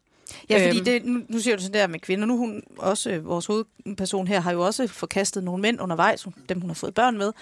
Ja, 0.50 0.66
fordi 0.66 0.76
øhm. 0.76 0.84
det, 0.84 1.04
nu, 1.04 1.22
nu 1.28 1.38
siger 1.38 1.56
du 1.56 1.62
sådan 1.62 1.80
der 1.80 1.86
med 1.86 2.00
kvinder. 2.00 2.26
Nu 2.26 2.36
hun 2.36 2.62
også, 2.78 3.18
vores 3.18 3.46
hovedperson 3.46 4.26
her, 4.26 4.40
har 4.40 4.52
jo 4.52 4.60
også 4.60 4.86
forkastet 4.86 5.44
nogle 5.44 5.62
mænd 5.62 5.80
undervejs, 5.80 6.26
dem 6.48 6.60
hun 6.60 6.70
har 6.70 6.74
fået 6.74 6.94
børn 6.94 7.18
med. 7.18 7.32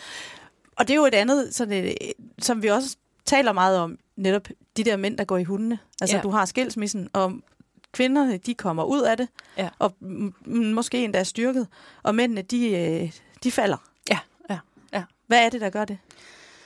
Og 0.76 0.88
det 0.88 0.94
er 0.94 0.96
jo 0.96 1.06
et 1.06 1.14
andet, 1.14 1.54
sådan 1.54 1.84
et, 1.84 2.12
som 2.38 2.62
vi 2.62 2.68
også 2.68 2.96
taler 3.24 3.52
meget 3.52 3.78
om, 3.78 3.98
netop 4.16 4.48
de 4.76 4.84
der 4.84 4.96
mænd, 4.96 5.18
der 5.18 5.24
går 5.24 5.38
i 5.38 5.44
hundene. 5.44 5.78
Altså, 6.00 6.16
ja. 6.16 6.22
du 6.22 6.30
har 6.30 6.44
skilsmissen, 6.44 7.08
og 7.12 7.32
kvinderne, 7.92 8.36
de 8.36 8.54
kommer 8.54 8.84
ud 8.84 9.02
af 9.02 9.16
det, 9.16 9.28
ja. 9.58 9.68
og 9.78 9.94
måske 10.46 11.04
endda 11.04 11.18
er 11.18 11.24
styrket, 11.24 11.66
og 12.02 12.14
mændene, 12.14 12.42
de, 12.42 12.70
øh, 12.70 13.12
de 13.44 13.50
falder. 13.50 13.76
Ja, 14.10 14.18
ja, 14.50 14.58
ja. 14.92 15.02
Hvad 15.26 15.44
er 15.44 15.48
det, 15.48 15.60
der 15.60 15.70
gør 15.70 15.84
det? 15.84 15.98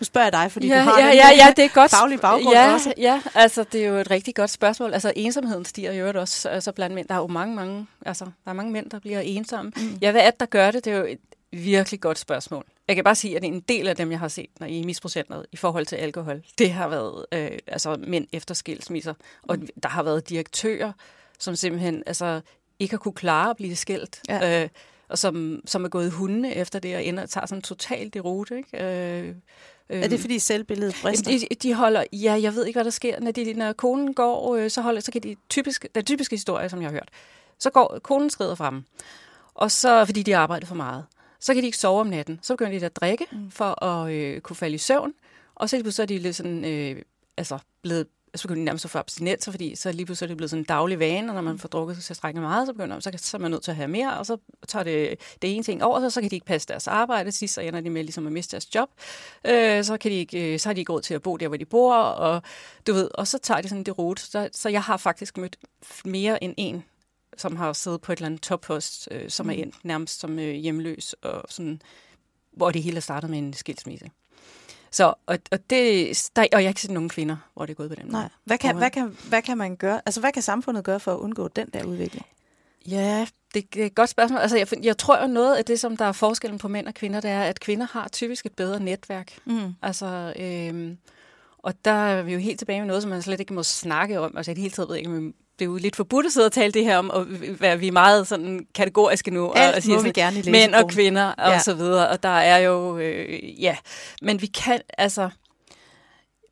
Nu 0.00 0.04
spørger 0.04 0.26
jeg 0.26 0.33
dig, 0.33 0.52
fordi 0.52 0.66
ja, 0.66 0.78
du 0.78 0.85
har 0.85 1.00
ja, 1.00 1.07
den 1.07 1.14
ja, 1.14 1.28
ja, 1.30 1.52
det 1.57 1.64
er 1.64 1.69
godt. 1.69 1.90
faglige 1.90 2.19
baggrund 2.19 2.57
ja, 2.57 2.73
også. 2.73 2.95
Ja, 2.99 3.23
altså 3.35 3.64
det 3.73 3.85
er 3.85 3.88
jo 3.88 3.95
et 3.95 4.11
rigtig 4.11 4.35
godt 4.35 4.50
spørgsmål. 4.50 4.92
Altså 4.92 5.12
ensomheden 5.16 5.64
stiger 5.64 5.92
jo 5.92 6.21
også 6.21 6.49
altså, 6.49 6.73
blandt 6.73 6.95
mænd. 6.95 7.09
Der 7.09 7.14
er 7.14 7.19
jo 7.19 7.26
mange, 7.26 7.54
mange, 7.54 7.87
altså, 8.07 8.25
der 8.25 8.50
er 8.50 8.52
mange 8.52 8.73
mænd, 8.73 8.90
der 8.90 8.99
bliver 8.99 9.21
ensomme. 9.21 9.73
Mm. 9.76 9.99
Ja, 10.02 10.11
hvad 10.11 10.21
er 10.21 10.30
det, 10.30 10.40
der 10.40 10.47
gør 10.47 10.71
det? 10.71 10.85
Det 10.85 10.92
er 10.92 10.97
jo 10.97 11.04
et 11.04 11.19
virkelig 11.52 12.00
godt 12.00 12.19
spørgsmål. 12.19 12.64
Jeg 12.88 12.97
kan 12.97 13.04
bare 13.04 13.14
sige, 13.14 13.37
at 13.37 13.45
en 13.45 13.61
del 13.61 13.88
af 13.88 13.97
dem, 13.97 14.11
jeg 14.11 14.19
har 14.19 14.28
set 14.28 14.50
når 14.61 14.66
i 14.66 14.83
misprocenteret 14.85 15.47
i 15.52 15.57
forhold 15.57 15.87
til 15.87 15.97
alkohol, 15.97 16.42
det 16.59 16.73
har 16.73 16.88
været 16.88 17.26
øh, 17.33 17.59
altså 17.66 17.97
mænd 18.07 18.26
efter 18.33 18.54
skilsmisser. 18.54 19.14
Og 19.42 19.57
mm. 19.59 19.69
der 19.83 19.88
har 19.88 20.02
været 20.02 20.28
direktører, 20.28 20.92
som 21.38 21.57
simpelthen 21.57 22.02
altså, 22.07 22.40
ikke 22.78 22.92
har 22.92 22.99
kunne 22.99 23.14
klare 23.14 23.50
at 23.50 23.57
blive 23.57 23.76
skilt. 23.76 24.21
Ja. 24.28 24.62
Øh, 24.62 24.69
og 25.09 25.19
som, 25.19 25.61
som 25.66 25.85
er 25.85 25.88
gået 25.88 26.11
hundene 26.11 26.54
efter 26.54 26.78
det, 26.78 26.97
og 26.97 27.04
ender, 27.04 27.26
tager 27.26 27.47
sådan 27.47 27.62
totalt 27.62 28.14
det 28.14 28.25
rute. 28.25 28.57
Ikke? 28.57 28.85
Øh, 28.85 29.35
er 29.90 30.09
det 30.09 30.20
fordi 30.20 30.38
selvbilledet 30.38 30.97
brister? 31.02 31.30
De, 31.30 31.54
de 31.62 31.75
holder, 31.75 32.04
ja, 32.12 32.38
jeg 32.42 32.54
ved 32.54 32.66
ikke, 32.66 32.76
hvad 32.76 32.85
der 32.85 32.90
sker. 32.90 33.20
Når, 33.20 33.30
de, 33.30 33.54
når 33.54 33.73
konen 33.73 34.14
går, 34.14 34.56
øh, 34.56 34.70
så, 34.70 34.80
holder, 34.80 35.00
så 35.00 35.12
kan 35.12 35.23
de 35.23 35.37
typisk, 35.49 35.87
den 35.94 36.04
typiske 36.04 36.37
historie, 36.37 36.68
som 36.68 36.82
jeg 36.82 36.88
har 36.88 36.92
hørt, 36.92 37.09
så 37.59 37.70
går 37.70 37.99
konen 38.02 38.30
skrider 38.30 38.54
frem, 38.54 38.85
og 39.54 39.70
så, 39.70 40.04
fordi 40.04 40.23
de 40.23 40.37
arbejder 40.37 40.66
for 40.66 40.75
meget. 40.75 41.04
Så 41.40 41.54
kan 41.54 41.62
de 41.62 41.66
ikke 41.66 41.78
sove 41.78 42.00
om 42.00 42.06
natten. 42.06 42.38
Så 42.42 42.54
begynder 42.54 42.78
de 42.78 42.87
at 42.87 42.97
drikke 42.97 43.26
mm. 43.32 43.50
for 43.50 43.85
at 43.85 44.12
øh, 44.12 44.40
kunne 44.40 44.56
falde 44.56 44.75
i 44.75 44.78
søvn, 44.78 45.12
og 45.54 45.70
så, 45.70 45.82
så 45.90 46.02
er 46.02 46.06
de 46.06 46.18
lidt 46.18 46.37
sådan, 46.37 46.64
øh, 46.64 47.02
altså 47.37 47.59
blevet 47.82 48.06
så 48.34 48.42
begynder 48.42 48.60
de 48.60 48.64
nærmest 48.64 48.84
at 48.84 48.90
få 48.90 48.99
abstinenser, 48.99 49.50
fordi 49.50 49.76
så 49.76 49.92
lige 49.92 50.06
pludselig 50.06 50.26
er 50.26 50.28
det 50.28 50.37
blevet 50.37 50.50
sådan 50.50 50.60
en 50.60 50.64
daglig 50.64 50.99
vane, 50.99 51.30
og 51.30 51.34
når 51.34 51.42
man 51.42 51.58
får 51.58 51.68
drukket 51.68 52.02
sig 52.02 52.16
strække 52.16 52.40
meget, 52.40 52.66
så 52.66 52.72
begynder 52.72 53.00
så, 53.00 53.12
så 53.16 53.37
er 53.37 53.40
man 53.40 53.50
nødt 53.50 53.62
til 53.62 53.70
at 53.70 53.76
have 53.76 53.88
mere, 53.88 54.18
og 54.18 54.26
så 54.26 54.37
tager 54.68 54.82
det 54.82 55.14
det 55.42 55.54
ene 55.54 55.62
ting 55.62 55.84
over, 55.84 56.00
så, 56.00 56.10
så 56.10 56.20
kan 56.20 56.30
de 56.30 56.37
ikke 56.37 56.46
passe 56.46 56.68
deres 56.68 56.88
arbejde, 56.88 57.32
sidst 57.32 57.54
så 57.54 57.60
ender 57.60 57.80
de 57.80 57.90
med 57.90 58.02
ligesom 58.02 58.26
at 58.26 58.32
miste 58.32 58.52
deres 58.52 58.75
job, 58.75 58.88
øh, 59.46 59.84
så, 59.84 59.96
kan 60.00 60.10
de 60.10 60.16
ikke, 60.16 60.52
øh, 60.52 60.58
så 60.58 60.68
har 60.68 60.75
de 60.75 60.80
ikke 60.80 60.92
råd 60.92 61.02
til 61.02 61.14
at 61.14 61.22
bo 61.22 61.37
der, 61.37 61.49
hvor 61.49 61.56
de 61.56 61.64
bor, 61.64 61.94
og 61.94 62.42
du 62.87 62.92
ved, 62.92 63.10
og 63.14 63.26
så 63.26 63.38
tager 63.38 63.60
de 63.60 63.68
sådan 63.68 63.84
det 63.84 63.99
rute. 63.99 64.22
Så, 64.22 64.49
så 64.52 64.68
jeg 64.68 64.82
har 64.82 64.96
faktisk 64.96 65.37
mødt 65.37 65.56
mere 66.04 66.44
end 66.44 66.54
en 66.56 66.84
som 67.37 67.56
har 67.56 67.72
siddet 67.72 68.00
på 68.00 68.12
et 68.12 68.16
eller 68.16 68.26
andet 68.26 68.42
toppost, 68.42 69.08
øh, 69.10 69.30
som 69.30 69.46
mm. 69.46 69.50
er 69.50 69.54
endt 69.54 69.84
nærmest 69.84 70.20
som 70.20 70.38
øh, 70.38 70.54
hjemløs, 70.54 71.12
og 71.12 71.44
sådan, 71.49 71.82
hvor 72.52 72.70
det 72.70 72.82
hele 72.82 72.96
er 72.96 73.00
startet 73.00 73.30
med 73.30 73.38
en 73.38 73.52
skilsmisse. 73.52 74.10
Så, 74.90 75.14
og, 75.26 75.38
og, 75.52 75.70
det, 75.70 76.30
der, 76.37 76.42
og 76.42 76.49
jeg 76.50 76.66
har 76.66 76.68
ikke 76.68 76.80
set 76.80 76.90
nogen 76.90 77.09
kvinder, 77.09 77.37
hvor 77.54 77.66
det 77.66 77.73
er 77.73 77.76
gået 77.76 77.88
på 77.88 77.94
den 77.94 78.04
måde. 78.04 78.12
Nej. 78.12 78.28
Hvad 78.44 78.59
kan, 78.59 78.76
hvad, 78.76 78.90
kan, 78.90 79.16
hvad 79.28 79.42
kan 79.42 79.59
man 79.59 79.76
gøre? 79.76 80.00
Altså, 80.06 80.20
hvad 80.20 80.32
kan 80.32 80.42
samfundet 80.42 80.85
gøre 80.85 81.00
for 81.00 81.12
at 81.12 81.18
undgå 81.18 81.49
den 81.49 81.68
der 81.75 81.85
udvikling? 81.85 82.26
Ja, 82.88 83.26
det, 83.54 83.75
det 83.75 83.82
er 83.82 83.87
et 83.87 83.94
godt 83.94 84.11
spørgsmål. 84.11 84.40
Altså, 84.40 84.56
jeg, 84.56 84.68
jeg 84.82 84.99
tror 84.99 85.23
jo 85.23 85.26
noget 85.26 85.56
af 85.56 85.64
det, 85.64 85.80
som 85.80 85.97
der 85.97 86.04
er 86.04 86.12
forskellen 86.12 86.59
på 86.59 86.68
mænd 86.68 86.87
og 86.87 86.94
kvinder, 86.94 87.20
det 87.20 87.30
er, 87.30 87.42
at 87.42 87.61
kvinder 87.61 87.87
har 87.87 88.09
typisk 88.09 88.47
et 88.47 88.54
bedre 88.54 88.80
netværk. 88.80 89.38
Mm. 89.44 89.75
Altså, 89.82 90.32
øhm, 90.38 90.99
og 91.59 91.85
der 91.85 91.90
er 91.90 92.23
vi 92.23 92.32
jo 92.32 92.38
helt 92.38 92.59
tilbage 92.59 92.80
med 92.80 92.87
noget, 92.87 93.02
som 93.02 93.11
man 93.11 93.23
slet 93.23 93.40
ikke 93.40 93.54
må 93.54 93.62
snakke 93.62 94.20
om. 94.20 94.37
Altså, 94.37 94.50
i 94.50 94.54
det 94.54 94.62
hele 94.62 94.73
taget 94.75 94.88
ved 94.88 94.97
jeg 94.97 95.06
ikke, 95.06 95.32
det 95.61 95.67
er 95.67 95.71
jo 95.71 95.76
lidt 95.76 95.97
forbudt 95.97 96.26
at 96.26 96.33
sidde 96.33 96.47
og 96.47 96.52
tale 96.52 96.73
det 96.73 96.85
her 96.85 96.99
om, 96.99 97.11
og 97.11 97.26
være 97.61 97.79
vi 97.79 97.88
er 97.88 97.93
meget 97.93 98.26
sådan 98.26 98.67
kategoriske 98.75 99.31
nu. 99.31 99.52
Alt 99.52 99.76
og 99.76 99.83
sige 99.83 99.97
må 99.97 100.02
vi 100.02 100.11
gerne 100.11 100.40
i 100.40 100.50
Mænd 100.50 100.75
og 100.75 100.90
kvinder 100.90 101.25
og 101.25 101.52
ja. 101.52 101.59
så 101.59 101.75
videre, 101.75 102.09
og 102.09 102.23
der 102.23 102.29
er 102.29 102.59
jo, 102.59 102.99
øh, 102.99 103.62
ja, 103.62 103.76
men 104.23 104.43
vi 104.43 104.47
kan, 104.47 104.81
altså, 104.99 105.31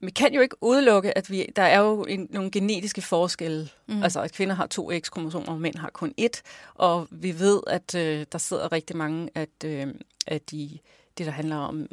vi 0.00 0.10
kan 0.10 0.34
jo 0.34 0.40
ikke 0.40 0.56
udelukke, 0.62 1.18
at 1.18 1.30
vi, 1.30 1.46
der 1.56 1.62
er 1.62 1.80
jo 1.80 2.04
en, 2.04 2.28
nogle 2.30 2.50
genetiske 2.50 3.02
forskelle. 3.02 3.68
Mm. 3.86 4.02
Altså, 4.02 4.20
at 4.20 4.32
kvinder 4.32 4.54
har 4.54 4.66
to 4.66 4.90
X-kromosomer, 5.00 5.52
og 5.52 5.60
mænd 5.60 5.76
har 5.76 5.90
kun 5.90 6.14
et. 6.16 6.42
Og 6.74 7.06
vi 7.10 7.38
ved, 7.38 7.60
at 7.66 7.94
øh, 7.94 8.26
der 8.32 8.38
sidder 8.38 8.72
rigtig 8.72 8.96
mange 8.96 9.30
at, 9.34 9.64
øh, 9.64 9.86
at 10.26 10.50
de, 10.50 10.78
det, 11.18 11.26
der 11.26 11.32
handler 11.32 11.56
om 11.56 11.86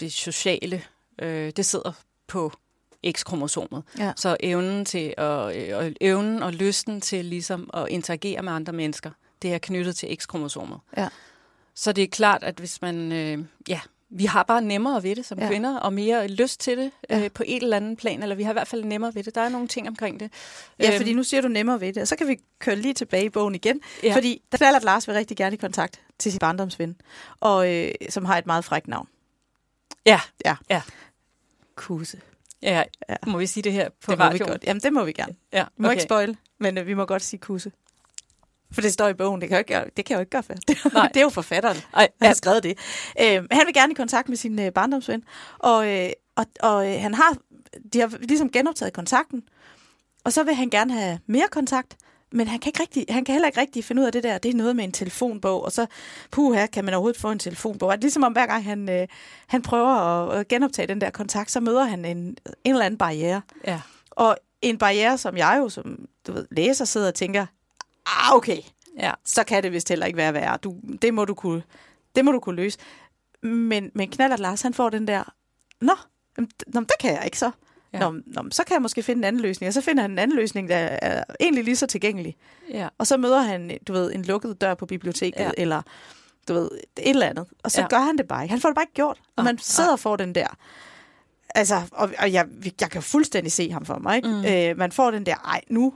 det 0.00 0.12
sociale, 0.12 0.82
øh, 1.22 1.52
det 1.56 1.66
sidder 1.66 1.92
på 2.26 2.52
X-kromosomet. 3.10 3.82
Ja. 3.98 4.12
Så 4.16 4.36
evnen 4.40 4.84
til 4.84 5.14
at, 5.18 5.56
øh, 5.56 5.92
evnen 6.00 6.42
og 6.42 6.52
lysten 6.52 7.00
til 7.00 7.24
ligesom 7.24 7.70
at 7.74 7.88
interagere 7.88 8.42
med 8.42 8.52
andre 8.52 8.72
mennesker, 8.72 9.10
det 9.42 9.54
er 9.54 9.58
knyttet 9.58 9.96
til 9.96 10.16
X-kromosomet. 10.16 10.78
Ja. 10.96 11.08
Så 11.74 11.92
det 11.92 12.04
er 12.04 12.08
klart, 12.08 12.42
at 12.42 12.54
hvis 12.54 12.82
man, 12.82 13.12
øh, 13.12 13.44
ja, 13.68 13.80
vi 14.14 14.24
har 14.24 14.42
bare 14.42 14.62
nemmere 14.62 15.02
ved 15.02 15.16
det 15.16 15.26
som 15.26 15.38
ja. 15.38 15.48
kvinder, 15.48 15.78
og 15.78 15.92
mere 15.92 16.28
lyst 16.28 16.60
til 16.60 16.78
det 16.78 16.90
ja. 17.10 17.24
øh, 17.24 17.30
på 17.30 17.42
et 17.46 17.62
eller 17.62 17.76
andet 17.76 17.98
plan, 17.98 18.22
eller 18.22 18.36
vi 18.36 18.42
har 18.42 18.52
i 18.52 18.52
hvert 18.52 18.68
fald 18.68 18.84
nemmere 18.84 19.14
ved 19.14 19.22
det. 19.22 19.34
Der 19.34 19.40
er 19.40 19.48
nogle 19.48 19.68
ting 19.68 19.88
omkring 19.88 20.20
det. 20.20 20.32
Ja, 20.78 20.88
øhm. 20.88 20.96
fordi 20.96 21.12
nu 21.12 21.22
siger 21.22 21.40
du 21.40 21.48
nemmere 21.48 21.80
ved 21.80 21.92
det, 21.92 22.02
og 22.02 22.08
så 22.08 22.16
kan 22.16 22.28
vi 22.28 22.38
køre 22.58 22.76
lige 22.76 22.94
tilbage 22.94 23.24
i 23.24 23.28
bogen 23.28 23.54
igen, 23.54 23.80
ja. 24.02 24.14
fordi 24.14 24.42
der 24.52 24.58
falder 24.58 24.80
Lars 24.80 25.08
vil 25.08 25.14
rigtig 25.14 25.36
gerne 25.36 25.54
i 25.54 25.56
kontakt 25.56 26.00
til 26.18 26.32
sin 26.32 26.38
barndomsven, 26.38 26.96
og 27.40 27.74
øh, 27.74 27.90
som 28.10 28.24
har 28.24 28.38
et 28.38 28.46
meget 28.46 28.64
frækt 28.64 28.88
navn. 28.88 29.08
Ja. 30.06 30.20
Ja. 30.44 30.56
ja. 30.70 30.82
Kuse. 31.76 32.20
Ja, 32.62 32.82
ja. 33.08 33.16
Må 33.26 33.38
vi 33.38 33.46
sige 33.46 33.62
det 33.62 33.72
her 33.72 33.88
på 34.04 34.10
det 34.10 34.18
må? 34.18 34.30
Vi 34.30 34.38
godt. 34.38 34.64
Jamen, 34.66 34.80
det 34.80 34.92
må 34.92 35.04
vi 35.04 35.12
gerne. 35.12 35.34
Ja, 35.52 35.62
okay. 35.62 35.70
Vi 35.76 35.82
må 35.82 35.90
ikke 35.90 36.02
spoil, 36.02 36.36
men 36.60 36.78
uh, 36.78 36.86
vi 36.86 36.94
må 36.94 37.04
godt 37.04 37.22
sige 37.22 37.40
kusse. 37.40 37.72
For 38.72 38.80
det 38.80 38.92
står 38.92 39.08
i 39.08 39.14
bogen, 39.14 39.40
det 39.40 39.48
kan 39.48 39.54
jeg 39.54 39.60
ikke, 39.60 39.90
det 39.96 40.04
kan 40.04 40.14
jeg 40.14 40.16
jo 40.16 40.20
ikke 40.20 40.30
gøre 40.30 40.42
for. 40.42 40.52
Det, 40.52 40.78
Nej. 40.94 41.08
det 41.14 41.16
er 41.16 41.24
jo 41.24 41.28
forfatteren, 41.28 41.76
Ej, 41.94 42.08
ja. 42.22 42.26
har 42.26 42.34
skrevet 42.34 42.62
det. 42.62 42.78
Uh, 43.20 43.46
han 43.50 43.66
vil 43.66 43.74
gerne 43.74 43.92
i 43.92 43.94
kontakt 43.94 44.28
med 44.28 44.36
sin 44.36 44.58
uh, 44.58 44.68
barndomsven, 44.68 45.24
og, 45.58 45.86
uh, 45.86 46.10
og, 46.36 46.46
og 46.60 46.76
uh, 46.76 46.92
han 46.92 47.14
har, 47.14 47.36
de 47.92 48.00
har 48.00 48.18
ligesom 48.20 48.50
genoptaget 48.50 48.92
kontakten, 48.92 49.42
og 50.24 50.32
så 50.32 50.44
vil 50.44 50.54
han 50.54 50.70
gerne 50.70 50.92
have 50.92 51.18
mere 51.26 51.48
kontakt, 51.50 51.96
men 52.32 52.48
han 52.48 52.58
kan, 52.58 52.68
ikke 52.68 52.80
rigtig, 52.80 53.06
han 53.08 53.24
kan 53.24 53.32
heller 53.32 53.48
ikke 53.48 53.60
rigtig 53.60 53.84
finde 53.84 54.02
ud 54.02 54.06
af 54.06 54.12
det 54.12 54.22
der. 54.22 54.38
Det 54.38 54.50
er 54.50 54.54
noget 54.54 54.76
med 54.76 54.84
en 54.84 54.92
telefonbog, 54.92 55.64
og 55.64 55.72
så, 55.72 55.86
puh 56.30 56.54
her, 56.54 56.66
kan 56.66 56.84
man 56.84 56.94
overhovedet 56.94 57.20
få 57.20 57.30
en 57.30 57.38
telefonbog. 57.38 57.92
Det 57.92 58.00
ligesom 58.00 58.22
om 58.22 58.32
hver 58.32 58.46
gang 58.46 58.64
han, 58.64 58.88
øh, 58.88 59.08
han 59.46 59.62
prøver 59.62 59.88
at, 60.30 60.48
genoptage 60.48 60.88
den 60.88 61.00
der 61.00 61.10
kontakt, 61.10 61.50
så 61.50 61.60
møder 61.60 61.84
han 61.84 62.04
en, 62.04 62.18
en 62.18 62.36
eller 62.64 62.84
anden 62.84 62.98
barriere. 62.98 63.42
Ja. 63.66 63.80
Og 64.10 64.36
en 64.62 64.78
barriere, 64.78 65.18
som 65.18 65.36
jeg 65.36 65.56
jo 65.58 65.68
som 65.68 66.08
du 66.26 66.32
ved, 66.32 66.46
læser 66.50 66.84
sidder 66.84 67.08
og 67.08 67.14
tænker, 67.14 67.46
ah, 68.06 68.36
okay, 68.36 68.58
ja. 68.98 69.12
så 69.24 69.44
kan 69.44 69.62
det 69.62 69.72
vist 69.72 69.88
heller 69.88 70.06
ikke 70.06 70.16
være 70.16 70.34
værre. 70.34 70.56
Du, 70.56 70.76
det, 71.02 71.14
må 71.14 71.24
du 71.24 71.34
kunne, 71.34 71.62
det 72.16 72.24
må 72.24 72.32
du 72.32 72.40
kunne 72.40 72.56
løse. 72.56 72.78
Men, 73.42 73.90
men 73.94 74.10
Knallert 74.10 74.40
Lars, 74.40 74.62
han 74.62 74.74
får 74.74 74.90
den 74.90 75.08
der, 75.08 75.34
nå, 75.80 75.94
nå, 76.66 76.80
det 76.80 76.94
kan 77.00 77.14
jeg 77.14 77.24
ikke 77.24 77.38
så. 77.38 77.50
Ja. 77.92 77.98
Nå, 77.98 78.20
nå, 78.26 78.42
så 78.50 78.64
kan 78.64 78.74
jeg 78.74 78.82
måske 78.82 79.02
finde 79.02 79.20
en 79.20 79.24
anden 79.24 79.42
løsning. 79.42 79.68
Og 79.68 79.74
så 79.74 79.80
finder 79.80 80.02
han 80.02 80.10
en 80.10 80.18
anden 80.18 80.36
løsning, 80.36 80.68
der 80.68 80.76
er 80.76 81.24
egentlig 81.40 81.64
lige 81.64 81.76
så 81.76 81.86
tilgængelig. 81.86 82.36
Ja. 82.70 82.88
Og 82.98 83.06
så 83.06 83.16
møder 83.16 83.40
han, 83.40 83.78
du 83.88 83.92
ved, 83.92 84.12
en 84.12 84.22
lukket 84.22 84.60
dør 84.60 84.74
på 84.74 84.86
biblioteket, 84.86 85.40
ja. 85.40 85.50
eller 85.56 85.82
du 86.48 86.54
ved, 86.54 86.70
et 86.98 87.10
eller 87.10 87.26
andet. 87.26 87.46
Og 87.64 87.70
så 87.70 87.80
ja. 87.80 87.86
gør 87.86 87.98
han 87.98 88.18
det 88.18 88.28
bare 88.28 88.44
ikke. 88.44 88.50
Han 88.52 88.60
får 88.60 88.68
det 88.68 88.76
bare 88.76 88.82
ikke 88.82 88.94
gjort. 88.94 89.18
Og 89.36 89.44
man 89.44 89.58
sidder 89.58 89.92
og 89.92 89.98
får 89.98 90.16
den 90.16 90.34
der... 90.34 90.46
Altså, 91.54 91.82
og, 91.92 92.10
og 92.18 92.32
jeg, 92.32 92.46
jeg 92.80 92.90
kan 92.90 93.02
fuldstændig 93.02 93.52
se 93.52 93.70
ham 93.70 93.84
for 93.84 93.98
mig, 93.98 94.16
ikke? 94.16 94.28
Mm. 94.28 94.44
Øh, 94.44 94.78
man 94.78 94.92
får 94.92 95.10
den 95.10 95.26
der, 95.26 95.34
ej, 95.34 95.60
nu 95.68 95.94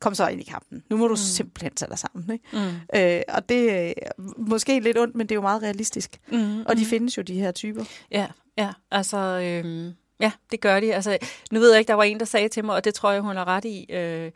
kom 0.00 0.14
så 0.14 0.26
ind 0.26 0.40
i 0.40 0.44
kampen. 0.44 0.84
Nu 0.90 0.96
må 0.96 1.08
du 1.08 1.12
mm. 1.12 1.16
simpelthen 1.16 1.72
tage 1.74 1.90
dig 1.90 1.98
sammen. 1.98 2.32
Ikke? 2.32 2.44
Mm. 2.52 2.98
Øh, 3.00 3.22
og 3.28 3.48
det 3.48 3.88
er 3.88 3.92
måske 4.36 4.80
lidt 4.80 4.98
ondt, 4.98 5.14
men 5.14 5.26
det 5.26 5.32
er 5.32 5.36
jo 5.36 5.42
meget 5.42 5.62
realistisk. 5.62 6.20
Mm. 6.32 6.60
Og 6.60 6.76
de 6.76 6.82
mm. 6.82 6.86
findes 6.86 7.16
jo, 7.16 7.22
de 7.22 7.34
her 7.34 7.52
typer. 7.52 7.84
Ja, 8.10 8.26
ja. 8.58 8.70
Altså, 8.90 9.16
øhm, 9.16 9.92
Ja, 10.24 10.32
det 10.50 10.60
gør 10.60 10.80
de. 10.80 10.94
Altså, 10.94 11.18
nu 11.50 11.60
ved 11.60 11.70
jeg 11.70 11.78
ikke, 11.78 11.88
der 11.88 11.94
var 11.94 12.02
en, 12.02 12.20
der 12.20 12.24
sagde 12.24 12.48
til 12.48 12.64
mig, 12.64 12.74
og 12.74 12.84
det 12.84 12.94
tror 12.94 13.10
jeg, 13.10 13.20
hun 13.20 13.36
har 13.36 13.48
ret 13.48 13.64
i, 13.64 13.92
øh, 13.92 14.30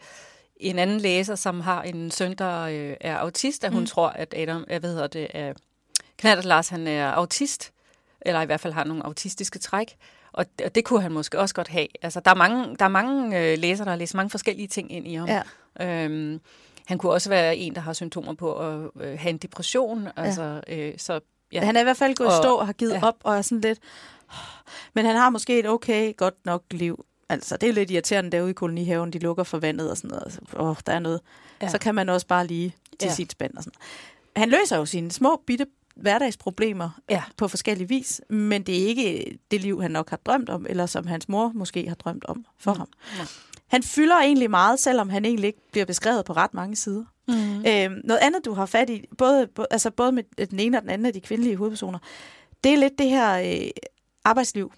en 0.56 0.78
anden 0.78 1.00
læser, 1.00 1.34
som 1.34 1.60
har 1.60 1.82
en 1.82 2.10
søn, 2.10 2.34
der 2.34 2.60
øh, 2.60 2.96
er 3.00 3.16
autist, 3.16 3.64
at 3.64 3.72
hun 3.72 3.80
mm. 3.80 3.86
tror, 3.86 4.08
at 4.08 4.34
Adam, 4.36 4.64
jeg 4.68 4.82
ved 4.82 5.08
det, 5.08 5.26
er 5.30 5.52
Knatter 6.16 6.44
Lars, 6.44 6.68
han 6.68 6.86
er 6.86 7.10
autist, 7.10 7.72
eller 8.20 8.40
i 8.40 8.46
hvert 8.46 8.60
fald 8.60 8.72
har 8.72 8.84
nogle 8.84 9.06
autistiske 9.06 9.58
træk. 9.58 9.96
og 10.32 10.46
det, 10.58 10.66
og 10.66 10.74
det 10.74 10.84
kunne 10.84 11.02
han 11.02 11.12
måske 11.12 11.38
også 11.38 11.54
godt 11.54 11.68
have. 11.68 11.86
Altså, 12.02 12.20
der 12.20 12.30
er 12.30 12.34
mange, 12.34 12.76
der 12.76 12.84
er 12.84 12.88
mange 12.88 13.38
øh, 13.40 13.58
læsere, 13.58 13.84
der 13.84 13.90
har 13.90 13.98
læst 13.98 14.14
mange 14.14 14.30
forskellige 14.30 14.68
ting 14.68 14.92
ind 14.92 15.08
i 15.08 15.14
ham. 15.14 15.28
Ja. 15.28 15.42
Øhm, 15.80 16.40
han 16.86 16.98
kunne 16.98 17.12
også 17.12 17.28
være 17.28 17.56
en, 17.56 17.74
der 17.74 17.80
har 17.80 17.92
symptomer 17.92 18.34
på 18.34 18.54
at 18.54 18.90
øh, 19.00 19.18
have 19.18 19.30
en 19.30 19.38
depression. 19.38 20.04
Ja. 20.04 20.10
Altså, 20.16 20.60
øh, 20.68 20.94
så, 20.96 21.20
ja. 21.52 21.64
Han 21.64 21.76
er 21.76 21.80
i 21.80 21.84
hvert 21.84 21.96
fald 21.96 22.14
gået 22.14 22.30
og, 22.30 22.42
stå 22.42 22.54
og 22.54 22.66
har 22.66 22.72
givet 22.72 22.92
ja. 22.92 23.00
op, 23.02 23.16
og 23.24 23.36
er 23.36 23.42
sådan 23.42 23.60
lidt... 23.60 23.78
Men 24.94 25.06
han 25.06 25.16
har 25.16 25.30
måske 25.30 25.58
et 25.58 25.68
okay, 25.68 26.16
godt 26.16 26.34
nok 26.44 26.62
liv. 26.70 27.04
Altså, 27.28 27.56
det 27.56 27.68
er 27.68 27.72
lidt 27.72 27.90
irriterende 27.90 28.30
derude 28.30 28.50
i 28.50 28.54
kolonihaven, 28.54 29.12
de 29.12 29.18
lukker 29.18 29.44
for 29.44 29.58
vandet 29.58 29.90
og 29.90 29.96
sådan 29.96 30.08
noget. 30.08 30.22
Altså, 30.24 30.40
åh, 30.56 30.76
der 30.86 30.92
er 30.92 30.98
noget. 30.98 31.20
Ja. 31.62 31.68
Så 31.68 31.78
kan 31.78 31.94
man 31.94 32.08
også 32.08 32.26
bare 32.26 32.46
lige 32.46 32.74
til 33.00 33.06
ja. 33.06 33.14
sit 33.14 33.32
spand 33.32 33.56
og 33.56 33.62
sådan 33.62 33.78
Han 34.36 34.48
løser 34.48 34.76
jo 34.76 34.86
sine 34.86 35.10
små, 35.10 35.42
bitte 35.46 35.66
hverdagsproblemer 35.96 36.90
ja. 37.10 37.22
på 37.36 37.48
forskellige 37.48 37.88
vis, 37.88 38.20
men 38.28 38.62
det 38.62 38.82
er 38.82 38.86
ikke 38.86 39.38
det 39.50 39.60
liv, 39.60 39.82
han 39.82 39.90
nok 39.90 40.10
har 40.10 40.16
drømt 40.16 40.48
om, 40.48 40.66
eller 40.68 40.86
som 40.86 41.06
hans 41.06 41.28
mor 41.28 41.52
måske 41.54 41.88
har 41.88 41.94
drømt 41.94 42.24
om 42.24 42.44
for 42.58 42.72
mm. 42.72 42.78
ham. 42.78 42.88
Ja. 43.18 43.24
Han 43.68 43.82
fylder 43.82 44.16
egentlig 44.16 44.50
meget, 44.50 44.80
selvom 44.80 45.08
han 45.08 45.24
egentlig 45.24 45.46
ikke 45.46 45.70
bliver 45.72 45.84
beskrevet 45.84 46.24
på 46.24 46.32
ret 46.32 46.54
mange 46.54 46.76
sider. 46.76 47.04
Mm. 47.28 47.64
Øhm, 47.66 48.00
noget 48.04 48.20
andet, 48.22 48.44
du 48.44 48.52
har 48.52 48.66
fat 48.66 48.90
i, 48.90 49.04
både, 49.18 49.48
altså 49.70 49.90
både 49.90 50.12
med 50.12 50.46
den 50.46 50.60
ene 50.60 50.78
og 50.78 50.82
den 50.82 50.90
anden 50.90 51.06
af 51.06 51.12
de 51.12 51.20
kvindelige 51.20 51.56
hovedpersoner, 51.56 51.98
det 52.64 52.72
er 52.72 52.76
lidt 52.76 52.98
det 52.98 53.08
her 53.08 53.38
øh, 53.38 53.70
arbejdsliv 54.24 54.72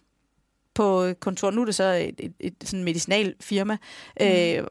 på 0.75 1.12
kontor. 1.21 1.50
Nu 1.50 1.61
er 1.61 1.64
det 1.64 1.75
så 1.75 1.85
et, 1.85 2.14
et, 2.19 2.33
et 2.40 2.54
sådan 2.64 2.85
medicinalfirma, 2.85 3.76
mm. 4.21 4.26
øh, 4.26 4.64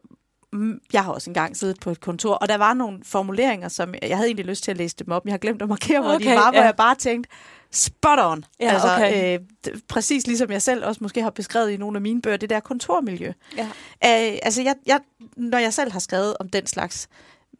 jeg 0.94 1.04
har 1.04 1.12
også 1.12 1.30
engang 1.30 1.58
siddet 1.58 1.80
på 1.80 1.90
et 1.90 2.00
kontor, 2.00 2.34
og 2.34 2.50
der 2.50 2.58
var 2.58 2.74
nogle 2.74 3.00
formuleringer, 3.04 3.68
som 3.68 3.94
jeg 4.02 4.18
havde 4.18 4.28
egentlig 4.28 4.46
lyst 4.46 4.64
til 4.64 4.72
at 4.72 4.78
læse 4.78 4.96
dem 4.96 5.12
op, 5.12 5.26
jeg 5.26 5.34
har 5.34 5.38
glemt 5.38 5.62
at 5.62 5.70
markere, 5.70 6.02
hvor 6.02 6.14
okay, 6.14 6.32
de 6.32 6.36
var, 6.36 6.46
ja. 6.46 6.52
hvor 6.52 6.62
jeg 6.62 6.76
bare 6.76 6.96
tænkte, 6.96 7.30
spot 7.72 8.20
on. 8.20 8.46
Ja, 8.60 8.72
altså, 8.72 8.88
okay. 8.96 9.40
øh, 9.40 9.76
præcis 9.88 10.28
ligesom 10.28 10.52
jeg 10.52 10.62
selv 10.62 10.86
også 10.86 11.00
måske 11.02 11.22
har 11.22 11.30
beskrevet 11.30 11.72
i 11.72 11.78
nogle 11.78 11.98
af 11.98 12.02
mine 12.02 12.22
bøger, 12.22 12.38
det 12.38 12.50
der 12.50 12.60
kontormiljø. 12.60 13.34
Ja. 13.58 13.64
Øh, 14.06 14.40
altså, 14.44 14.62
jeg, 14.62 14.76
jeg, 14.86 15.00
når 15.38 15.58
jeg 15.58 15.74
selv 15.74 15.92
har 15.92 16.00
skrevet 16.00 16.36
om 16.40 16.50
den 16.50 16.68
slags 16.68 17.10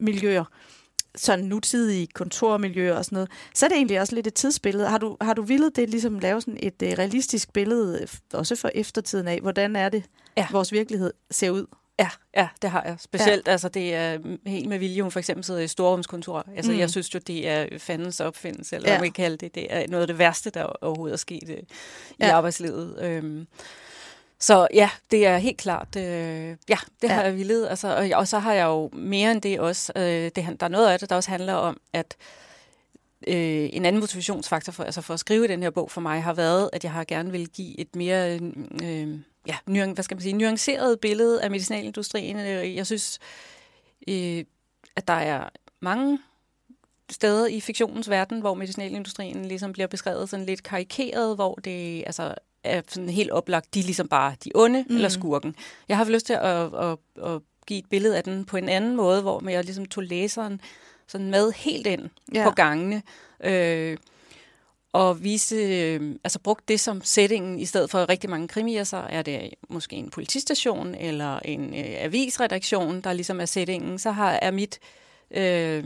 miljøer, 0.00 0.44
sådan 1.14 1.44
nutidige 1.44 2.06
kontormiljøer 2.06 2.94
og 2.94 3.04
sådan 3.04 3.16
noget, 3.16 3.30
så 3.54 3.66
er 3.66 3.68
det 3.68 3.76
egentlig 3.76 4.00
også 4.00 4.14
lidt 4.14 4.26
et 4.26 4.34
tidsbillede. 4.34 4.88
Har 4.88 4.98
du, 4.98 5.16
har 5.20 5.34
du 5.34 5.42
villet 5.42 5.76
det 5.76 5.90
ligesom 5.90 6.18
lave 6.18 6.40
sådan 6.40 6.58
et 6.62 6.82
uh, 6.82 6.88
realistisk 6.88 7.52
billede, 7.52 8.06
også 8.32 8.56
for 8.56 8.70
eftertiden 8.74 9.28
af, 9.28 9.40
hvordan 9.40 9.76
er 9.76 9.88
det, 9.88 10.04
ja. 10.36 10.46
vores 10.52 10.72
virkelighed 10.72 11.12
ser 11.30 11.50
ud? 11.50 11.66
Ja, 11.98 12.10
ja, 12.36 12.48
det 12.62 12.70
har 12.70 12.82
jeg. 12.84 12.96
Specielt, 13.00 13.46
ja. 13.46 13.52
altså 13.52 13.68
det 13.68 13.94
er 13.94 14.18
helt 14.46 14.68
med 14.68 14.78
vilje, 14.78 15.02
hun 15.02 15.10
for 15.10 15.18
eksempel 15.18 15.44
sidder 15.44 15.60
i 15.60 15.68
storrumskontor. 15.68 16.46
Altså 16.56 16.72
mm. 16.72 16.78
jeg 16.78 16.90
synes 16.90 17.14
jo, 17.14 17.20
det 17.26 17.48
er 17.48 17.78
fandens 17.78 18.20
opfindelse, 18.20 18.76
eller 18.76 18.88
ja. 18.88 18.94
hvad 18.94 19.00
man 19.00 19.12
kan 19.12 19.24
kalde 19.24 19.36
det. 19.36 19.54
Det 19.54 19.66
er 19.70 19.86
noget 19.88 20.02
af 20.02 20.06
det 20.06 20.18
værste, 20.18 20.50
der 20.50 20.64
overhovedet 20.64 21.12
er 21.12 21.18
sket 21.18 21.48
øh, 21.48 21.56
i 21.56 21.62
ja. 22.20 22.36
arbejdslivet. 22.36 22.98
Øhm, 23.02 23.46
så 24.40 24.68
ja, 24.74 24.90
det 25.10 25.26
er 25.26 25.38
helt 25.38 25.58
klart, 25.58 25.96
øh, 25.96 26.02
ja, 26.68 26.78
det 27.02 27.08
ja. 27.08 27.14
har 27.14 27.22
jeg 27.22 27.36
villet. 27.36 27.68
Altså, 27.68 27.96
og, 27.96 28.18
og 28.18 28.28
så 28.28 28.38
har 28.38 28.52
jeg 28.52 28.64
jo 28.64 28.90
mere 28.92 29.32
end 29.32 29.42
det 29.42 29.60
også, 29.60 29.92
øh, 29.96 30.02
det, 30.02 30.36
der 30.36 30.66
er 30.66 30.68
noget 30.68 30.88
af 30.88 30.98
det, 30.98 31.10
der 31.10 31.16
også 31.16 31.30
handler 31.30 31.54
om, 31.54 31.80
at 31.92 32.16
øh, 33.28 33.68
en 33.72 33.84
anden 33.84 34.00
motivationsfaktor 34.00 34.72
for, 34.72 34.84
altså 34.84 35.00
for 35.00 35.14
at 35.14 35.20
skrive 35.20 35.48
den 35.48 35.62
her 35.62 35.70
bog 35.70 35.90
for 35.90 36.00
mig 36.00 36.22
har 36.22 36.32
været, 36.32 36.70
at 36.72 36.84
jeg 36.84 36.92
har 36.92 37.04
gerne 37.04 37.30
vil 37.30 37.48
give 37.48 37.80
et 37.80 37.96
mere 37.96 38.38
øh, 38.82 39.18
ja, 39.46 39.56
nuan, 39.66 39.92
hvad 39.92 40.04
skal 40.04 40.14
man 40.14 40.22
sige, 40.22 40.32
nuanceret 40.32 41.00
billede 41.00 41.42
af 41.42 41.50
medicinalindustrien. 41.50 42.36
Øh, 42.36 42.76
jeg 42.76 42.86
synes, 42.86 43.18
øh, 44.08 44.44
at 44.96 45.08
der 45.08 45.14
er 45.14 45.48
mange 45.80 46.18
steder 47.10 47.46
i 47.46 47.60
fiktionens 47.60 48.10
verden, 48.10 48.40
hvor 48.40 48.54
medicinalindustrien 48.54 49.44
ligesom 49.44 49.72
bliver 49.72 49.86
beskrevet 49.86 50.28
sådan 50.28 50.46
lidt 50.46 50.62
karikeret, 50.62 51.34
hvor 51.34 51.54
det 51.54 52.02
altså 52.06 52.34
er 52.64 52.82
sådan 52.88 53.08
helt 53.08 53.30
oplagt, 53.30 53.74
de 53.74 53.80
er 53.80 53.84
ligesom 53.84 54.08
bare 54.08 54.34
de 54.44 54.50
onde 54.54 54.84
mm. 54.88 54.94
eller 54.94 55.08
skurken. 55.08 55.54
Jeg 55.88 55.96
har 55.96 56.04
lyst 56.04 56.26
til 56.26 56.32
at, 56.32 56.74
at, 56.74 56.96
at 57.24 57.40
give 57.66 57.78
et 57.78 57.86
billede 57.90 58.16
af 58.16 58.24
den 58.24 58.44
på 58.44 58.56
en 58.56 58.68
anden 58.68 58.96
måde, 58.96 59.22
hvor 59.22 59.48
jeg 59.48 59.64
ligesom 59.64 59.86
tog 59.86 60.04
læseren 60.04 60.60
sådan 61.06 61.30
med 61.30 61.52
helt 61.52 61.86
ind 61.86 62.10
ja. 62.34 62.44
på 62.44 62.50
gangene. 62.50 63.02
Øh, 63.44 63.96
og 64.92 65.24
vise, 65.24 65.56
øh, 65.56 66.14
altså 66.24 66.38
brugt 66.38 66.68
det 66.68 66.80
som 66.80 67.02
settingen, 67.04 67.58
i 67.58 67.64
stedet 67.64 67.90
for 67.90 68.08
rigtig 68.08 68.30
mange 68.30 68.48
krimier, 68.48 68.84
så 68.84 68.96
er 69.08 69.22
det 69.22 69.50
måske 69.68 69.96
en 69.96 70.10
politistation 70.10 70.94
eller 70.94 71.38
en 71.38 71.74
øh, 71.74 72.04
avisredaktion, 72.04 73.00
der 73.00 73.12
ligesom 73.12 73.40
er 73.40 73.44
settingen. 73.44 73.98
Så 73.98 74.10
har, 74.10 74.30
er 74.30 74.50
mit 74.50 74.78
øh, 75.30 75.84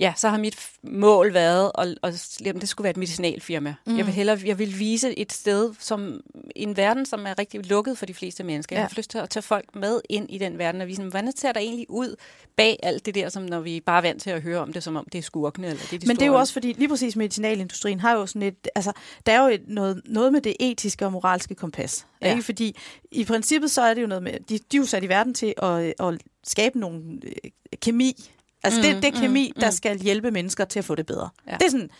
ja, 0.00 0.12
så 0.16 0.28
har 0.28 0.38
mit 0.38 0.70
mål 0.82 1.34
været, 1.34 1.72
at, 1.78 1.98
at, 2.02 2.38
at 2.46 2.54
det 2.54 2.68
skulle 2.68 2.84
være 2.84 2.90
et 2.90 2.96
medicinalfirma. 2.96 3.74
Mm. 3.86 3.96
Jeg 3.96 4.06
vil 4.06 4.14
hellere, 4.14 4.38
jeg 4.44 4.58
vil 4.58 4.78
vise 4.78 5.18
et 5.18 5.32
sted, 5.32 5.74
som 5.78 6.20
en 6.56 6.76
verden, 6.76 7.06
som 7.06 7.26
er 7.26 7.38
rigtig 7.38 7.66
lukket 7.66 7.98
for 7.98 8.06
de 8.06 8.14
fleste 8.14 8.44
mennesker. 8.44 8.76
Ja. 8.76 8.80
Jeg 8.80 8.88
har 8.88 8.94
lyst 8.96 9.10
til 9.10 9.18
at 9.18 9.30
tage 9.30 9.42
folk 9.42 9.74
med 9.74 10.00
ind 10.08 10.26
i 10.30 10.38
den 10.38 10.58
verden 10.58 10.80
og 10.80 10.86
vise 10.86 11.02
dem, 11.02 11.10
hvordan 11.10 11.36
ser 11.36 11.52
der 11.52 11.60
egentlig 11.60 11.90
ud 11.90 12.16
bag 12.56 12.78
alt 12.82 13.06
det 13.06 13.14
der, 13.14 13.28
som 13.28 13.42
når 13.42 13.60
vi 13.60 13.80
bare 13.80 13.98
er 13.98 14.02
vant 14.02 14.22
til 14.22 14.30
at 14.30 14.42
høre 14.42 14.60
om 14.60 14.72
det, 14.72 14.82
som 14.82 14.96
om 14.96 15.06
det 15.12 15.18
er 15.18 15.22
skurkene. 15.22 15.66
Eller 15.66 15.82
det 15.82 15.92
er 15.92 15.98
de 15.98 16.06
Men 16.06 16.16
det 16.16 16.22
er 16.22 16.26
jo 16.26 16.34
også 16.34 16.52
fordi, 16.52 16.72
lige 16.72 16.88
præcis 16.88 17.16
medicinalindustrien 17.16 18.00
har 18.00 18.12
jo 18.12 18.26
sådan 18.26 18.42
et, 18.42 18.68
altså, 18.74 18.92
der 19.26 19.32
er 19.32 19.42
jo 19.42 19.48
et, 19.48 19.62
noget, 19.68 20.02
noget 20.04 20.32
med 20.32 20.40
det 20.40 20.56
etiske 20.60 21.06
og 21.06 21.12
moralske 21.12 21.54
kompas. 21.54 22.06
Ja. 22.22 22.30
Ikke? 22.30 22.42
Fordi 22.42 22.76
i 23.12 23.24
princippet 23.24 23.70
så 23.70 23.82
er 23.82 23.94
det 23.94 24.02
jo 24.02 24.06
noget 24.06 24.22
med, 24.22 24.32
de, 24.32 24.58
de 24.58 24.76
er 24.76 24.80
jo 24.80 24.86
sat 24.86 25.04
i 25.04 25.08
verden 25.08 25.34
til 25.34 25.54
at, 25.62 25.94
at 26.00 26.20
skabe 26.44 26.78
nogle 26.78 27.02
øh, 27.22 27.50
kemi, 27.80 28.30
Altså 28.66 28.80
mm, 28.80 28.82
det, 28.82 29.02
det 29.02 29.16
er 29.16 29.20
kemi, 29.20 29.52
mm, 29.56 29.60
der 29.60 29.66
mm. 29.66 29.72
skal 29.72 29.98
hjælpe 29.98 30.30
mennesker 30.30 30.64
til 30.64 30.78
at 30.78 30.84
få 30.84 30.94
det 30.94 31.06
bedre. 31.06 31.28
Ja. 31.46 31.52
Det 31.52 31.62
er 31.62 31.70
sådan 31.70 31.90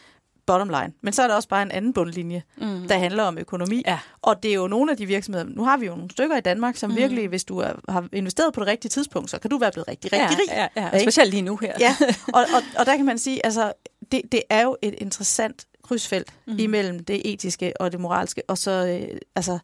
bottom 0.46 0.68
line. 0.68 0.92
Men 1.00 1.12
så 1.12 1.22
er 1.22 1.28
der 1.28 1.34
også 1.34 1.48
bare 1.48 1.62
en 1.62 1.70
anden 1.70 1.92
bundlinje, 1.92 2.42
mm. 2.56 2.88
der 2.88 2.98
handler 2.98 3.22
om 3.22 3.38
økonomi. 3.38 3.82
Ja. 3.86 3.98
Og 4.22 4.42
det 4.42 4.50
er 4.50 4.54
jo 4.54 4.66
nogle 4.66 4.90
af 4.90 4.96
de 4.96 5.06
virksomheder, 5.06 5.44
nu 5.44 5.64
har 5.64 5.76
vi 5.76 5.86
jo 5.86 5.94
nogle 5.94 6.10
stykker 6.10 6.36
i 6.36 6.40
Danmark, 6.40 6.76
som 6.76 6.90
mm. 6.90 6.96
virkelig, 6.96 7.28
hvis 7.28 7.44
du 7.44 7.58
er, 7.58 7.72
har 7.88 8.08
investeret 8.12 8.54
på 8.54 8.60
det 8.60 8.68
rigtige 8.68 8.88
tidspunkt, 8.88 9.30
så 9.30 9.38
kan 9.38 9.50
du 9.50 9.58
være 9.58 9.72
blevet 9.72 9.88
rigtig, 9.88 10.12
rigtig 10.12 10.38
ja, 10.48 10.54
rig. 10.54 10.70
Ja, 10.76 10.82
ja. 10.92 11.02
Specielt 11.02 11.30
lige 11.30 11.42
nu 11.42 11.56
her. 11.56 11.72
ja, 11.80 11.96
og, 12.34 12.40
og, 12.40 12.62
og 12.78 12.86
der 12.86 12.96
kan 12.96 13.04
man 13.04 13.18
sige, 13.18 13.46
altså, 13.46 13.72
det, 14.12 14.22
det 14.32 14.42
er 14.50 14.62
jo 14.62 14.76
et 14.82 14.94
interessant 14.98 15.66
krydsfelt 15.82 16.32
mm. 16.46 16.58
imellem 16.58 17.04
det 17.04 17.32
etiske 17.32 17.72
og 17.80 17.92
det 17.92 18.00
moralske, 18.00 18.42
og 18.48 18.58
så 18.58 18.70
øh, 18.70 19.18
altså, 19.36 19.58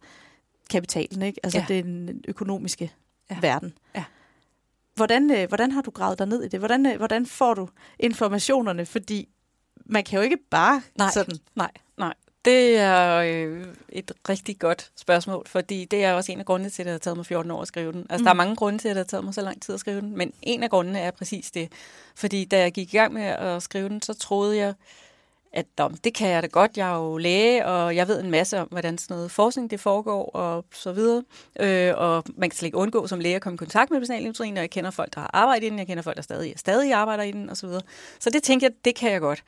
kapitalen, 0.71 1.23
ikke? 1.23 1.41
altså 1.43 1.59
ja. 1.59 1.75
den 1.75 2.21
økonomiske 2.29 2.93
ja. 3.31 3.37
verden. 3.41 3.73
Ja. 3.95 4.05
Hvordan, 4.95 5.31
øh, 5.31 5.49
hvordan 5.49 5.71
har 5.71 5.83
du 5.83 5.91
gravet 5.91 6.19
dig 6.19 6.27
ned 6.27 6.43
i 6.43 6.49
det? 6.49 6.61
Hvordan, 6.61 6.87
øh, 6.87 6.97
hvordan 6.97 7.27
får 7.27 7.55
du 7.55 7.69
informationerne? 7.99 8.87
Fordi 8.87 9.29
man 9.87 10.05
kan 10.05 10.17
jo 10.17 10.23
ikke 10.23 10.39
bare 10.51 10.83
nej, 10.99 11.11
sådan... 11.11 11.35
Nej, 11.55 11.71
nej. 11.99 12.15
Det 12.45 12.79
er 12.79 13.17
øh, 13.17 13.67
et 13.89 14.13
rigtig 14.29 14.59
godt 14.59 14.91
spørgsmål, 14.97 15.47
fordi 15.47 15.85
det 15.85 16.05
er 16.05 16.13
også 16.13 16.33
en 16.33 16.39
af 16.39 16.47
grundene 16.47 16.71
til, 16.71 16.83
at 16.83 16.87
det 16.87 16.93
har 16.93 16.99
taget 16.99 17.17
mig 17.17 17.27
14 17.27 17.51
år 17.51 17.63
at 17.63 17.69
skrive 17.69 17.93
den. 17.93 18.07
Altså, 18.11 18.23
mm. 18.23 18.25
der 18.25 18.31
er 18.31 18.35
mange 18.35 18.57
grunde 18.57 18.79
til, 18.79 18.89
at 18.89 18.97
det 18.97 19.01
har 19.01 19.05
taget 19.05 19.25
mig 19.25 19.35
så 19.35 19.41
lang 19.41 19.63
tid 19.63 19.75
at 19.75 19.81
skrive 19.81 20.01
den, 20.01 20.17
men 20.17 20.33
en 20.43 20.63
af 20.63 20.71
grundene 20.71 20.99
er 20.99 21.11
præcis 21.11 21.51
det. 21.51 21.73
Fordi 22.15 22.45
da 22.45 22.61
jeg 22.61 22.73
gik 22.73 22.95
i 22.95 22.97
gang 22.97 23.13
med 23.13 23.23
at 23.23 23.63
skrive 23.63 23.89
den, 23.89 24.03
så 24.03 24.15
troede 24.15 24.57
jeg, 24.57 24.75
at 25.53 25.67
det 26.05 26.15
kan 26.15 26.29
jeg 26.29 26.43
da 26.43 26.47
godt, 26.47 26.77
jeg 26.77 26.93
er 26.93 26.97
jo 26.97 27.17
læge, 27.17 27.67
og 27.67 27.97
jeg 27.97 28.09
ved 28.09 28.21
en 28.21 28.31
masse 28.31 28.61
om, 28.61 28.69
hvordan 28.71 28.99
sådan 28.99 29.15
noget 29.15 29.31
forskning 29.31 29.71
det 29.71 29.81
foregår, 29.81 30.31
og 30.31 30.65
så 30.75 30.93
videre. 30.93 31.23
Øh, 31.61 31.93
og 31.97 32.25
man 32.37 32.51
kan 32.51 32.57
slet 32.57 32.67
ikke 32.67 32.79
undgå 32.79 33.07
som 33.07 33.21
læge 33.21 33.37
at 33.37 33.43
komme 33.43 33.55
i 33.55 33.57
kontakt 33.57 33.91
med 33.91 34.01
personalindustrien, 34.01 34.57
og 34.57 34.61
jeg 34.61 34.71
kender 34.71 34.91
folk, 34.91 35.15
der 35.15 35.21
har 35.21 35.31
arbejdet 35.33 35.67
i 35.67 35.71
den, 35.71 35.79
jeg 35.79 35.87
kender 35.87 36.03
folk, 36.03 36.17
der 36.17 36.23
stadig, 36.23 36.55
stadig 36.57 36.93
arbejder 36.93 37.25
i 37.25 37.33
den, 37.33 37.51
og 37.51 37.57
så 37.57 37.67
videre. 37.67 37.83
Så 38.19 38.31
det 38.31 38.43
tænkte 38.43 38.65
jeg, 38.65 38.73
det 38.85 38.95
kan 38.95 39.13
jeg 39.13 39.21
godt. 39.21 39.45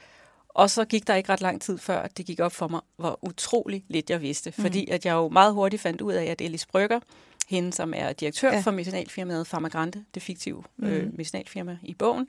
Og 0.48 0.70
så 0.70 0.84
gik 0.84 1.06
der 1.06 1.14
ikke 1.14 1.32
ret 1.32 1.40
lang 1.40 1.62
tid 1.62 1.78
før, 1.78 1.98
at 1.98 2.16
det 2.16 2.26
gik 2.26 2.40
op 2.40 2.52
for 2.52 2.68
mig, 2.68 2.80
hvor 2.96 3.18
utrolig 3.22 3.84
lidt 3.88 4.10
jeg 4.10 4.22
vidste. 4.22 4.52
Mm. 4.56 4.62
Fordi 4.62 4.90
at 4.90 5.06
jeg 5.06 5.12
jo 5.12 5.28
meget 5.28 5.54
hurtigt 5.54 5.82
fandt 5.82 6.00
ud 6.00 6.12
af, 6.12 6.24
at 6.24 6.40
Elis 6.40 6.66
Brygger, 6.66 7.00
hende 7.48 7.72
som 7.72 7.94
er 7.96 8.12
direktør 8.12 8.52
ja. 8.52 8.60
for 8.60 8.70
medicinalfirmaet 8.70 9.46
Pharmagrante, 9.46 10.04
det 10.14 10.22
fiktive 10.22 10.64
mm. 10.76 10.86
øh, 10.86 11.12
medicinalfirma 11.12 11.78
i 11.82 11.94
bogen, 11.94 12.28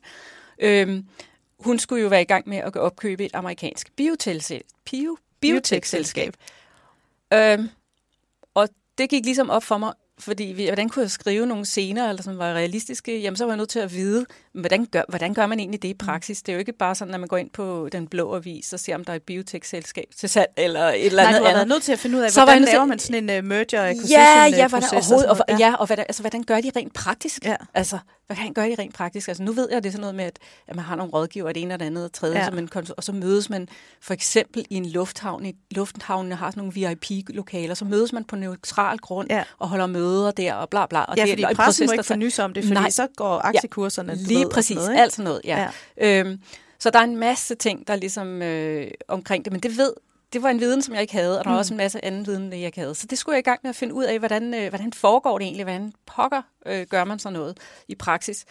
øh, 0.60 1.04
hun 1.60 1.80
skulle 1.80 2.02
jo 2.02 2.08
være 2.08 2.22
i 2.22 2.26
gang 2.26 2.50
med 2.50 2.58
at 2.58 2.76
opkøbe 2.76 3.26
et 3.26 3.32
amerikansk 3.34 3.92
biotech-selskab. 5.42 6.34
Øhm, 7.34 7.70
og 8.54 8.70
det 8.98 9.10
gik 9.10 9.26
ligesom 9.26 9.50
op 9.50 9.64
for 9.64 9.78
mig, 9.78 9.94
fordi 10.20 10.66
hvordan 10.66 10.90
kunne 10.90 11.04
jeg 11.04 11.12
skrive 11.12 11.46
nogle 11.46 11.66
scener, 11.66 12.10
eller 12.10 12.24
som 12.24 12.38
var 12.38 12.54
realistiske, 12.54 13.20
jamen 13.20 13.38
så 13.38 13.46
var 13.46 13.52
jeg 13.52 13.58
nødt 13.58 13.70
til 13.70 13.80
at 13.80 13.94
vide, 13.94 14.26
hvordan 14.54 14.86
gør, 14.86 15.02
hvordan 15.10 15.34
gør 15.34 15.46
man 15.46 15.60
egentlig 15.60 15.82
det 15.82 15.88
i 15.88 15.94
mm. 15.94 15.98
praksis? 15.98 16.42
Det 16.42 16.52
er 16.52 16.54
jo 16.54 16.60
ikke 16.60 16.74
bare 16.74 16.96
sådan, 16.96 17.14
at 17.14 17.20
man 17.20 17.30
går 17.30 17.38
ind 17.38 17.50
på 17.50 17.90
den 17.92 18.08
blå 18.08 18.36
avis 18.36 18.74
og 18.74 18.80
ser, 18.80 18.96
om 18.96 19.04
der 19.04 19.12
er 19.12 19.16
et 19.16 19.24
biotech-selskab 19.24 20.06
til 20.18 20.30
salg, 20.30 20.50
eller 20.58 20.88
et 20.88 21.06
eller 21.06 21.24
andet 21.24 21.42
Nej, 21.42 21.52
du 21.52 21.58
var 21.58 21.66
nødt 21.66 21.84
til 21.84 21.92
at 21.92 22.00
finde 22.00 22.18
ud 22.18 22.22
af, 22.22 22.32
så 22.32 22.44
hvordan 22.44 22.62
laver 22.62 22.86
man 22.86 23.00
sådan 23.00 23.30
en 23.30 23.40
uh, 23.40 23.46
merger 23.46 23.84
acquisition 23.84 24.22
ja, 24.22 24.46
ja, 24.46 24.68
hvordan, 24.68 24.90
overhovedet, 24.94 25.30
og, 25.30 25.38
ja. 25.50 25.58
ja, 25.60 25.76
og 25.76 25.88
hvad, 25.88 25.98
altså, 25.98 26.22
hvordan 26.24 26.44
gør 26.44 26.62
de 26.62 26.72
rent 26.76 26.94
praktisk? 26.94 27.46
Ja. 27.46 27.56
Altså, 27.74 27.98
hvordan 28.28 28.54
gør 28.54 28.64
de 28.64 28.76
rent 28.80 28.94
praktisk? 28.94 29.28
Altså, 29.28 29.44
nu 29.44 29.52
ved 29.52 29.68
jeg, 29.70 29.78
at 29.78 29.84
det 29.84 29.90
er 29.90 29.92
sådan 29.92 30.02
noget 30.02 30.16
med, 30.16 30.26
at, 30.26 30.40
at 30.68 30.76
man 30.76 30.86
har 30.86 30.96
nogle 30.96 31.14
rådgiver, 31.14 31.52
det 31.52 31.62
ene 31.62 31.74
og 31.74 31.80
det 31.80 31.86
andet 31.86 32.06
og 32.06 32.14
tredje, 32.14 32.40
ja. 32.40 32.46
så 32.46 32.52
man, 32.52 32.70
og 32.98 33.04
så 33.04 33.12
mødes 33.12 33.50
man 33.50 33.68
for 34.02 34.14
eksempel 34.14 34.66
i 34.70 34.76
en 34.76 34.86
lufthavn. 34.86 35.46
I 35.46 35.56
lufthavnen 35.72 36.32
har 36.32 36.52
sådan 36.52 36.64
nogle 36.64 36.74
VIP-lokaler, 36.74 37.74
så 37.74 37.86
mødes 37.86 38.14
man 38.14 38.24
på 38.24 38.36
neutral 38.36 38.98
grund 38.98 39.28
ja. 39.30 39.44
og 39.58 39.70
holder 39.70 39.88
møder 39.88 40.32
der 40.32 40.54
og 40.54 40.70
bla 40.70 40.86
bla. 40.86 41.02
Og 41.02 41.18
ja, 41.18 41.26
det, 41.26 41.30
fordi 41.30 41.56
pressen 41.56 41.86
må 41.86 41.92
ikke 41.92 42.04
få 42.04 42.16
nys 42.16 42.40
om 42.40 42.54
det, 42.54 42.64
fordi 42.64 42.80
Nej. 42.80 42.90
så 42.90 43.08
går 43.16 43.40
aktiekurserne 43.46 44.14
ja, 44.14 44.20
Lige 44.20 44.50
præcis, 44.50 44.76
noget, 44.76 45.00
alt 45.00 45.14
sådan 45.14 45.24
noget, 45.24 45.42
ja. 45.44 45.68
ja. 45.98 46.20
Øhm, 46.20 46.40
så 46.80 46.90
der 46.90 47.00
er 47.00 47.04
en 47.04 47.18
masse 47.18 47.56
ting, 47.56 47.88
der 47.88 47.94
er 47.94 47.98
ligesom 47.98 48.42
øh, 48.42 48.88
omkring 49.08 49.46
det, 49.46 49.54
men 49.54 49.62
det 49.62 49.78
ved 49.78 49.94
det 50.34 50.44
var 50.44 50.50
en 50.50 50.60
viden, 50.60 50.82
som 50.82 50.94
jeg 50.94 51.02
ikke 51.02 51.14
havde, 51.14 51.40
og 51.40 51.44
der 51.44 51.50
var 51.50 51.58
mm. 51.58 51.60
også 51.60 51.74
en 51.74 51.78
masse 51.78 52.06
anden 52.06 52.26
viden, 52.26 52.52
jeg 52.52 52.60
ikke 52.60 52.80
havde. 52.80 52.96
Så 52.96 53.08
det 53.08 53.18
skulle 53.18 53.34
jeg 53.34 53.40
i 53.40 53.50
gang 53.50 53.60
med 53.64 53.70
at 53.70 53.76
finde 53.76 53.94
ud 53.94 54.04
af, 54.04 54.20
hvordan, 54.20 54.54
øh, 54.54 54.70
hvordan 54.70 54.94
foregår 54.94 55.38
det 55.38 55.46
egentlig, 55.46 55.64
hvordan 55.64 55.94
pokker 56.06 56.42
øh, 56.66 56.88
gør 56.88 57.04
man 57.04 57.20
så 57.20 57.30
noget 57.30 57.58
i 57.88 57.96
praksis. 57.96 58.46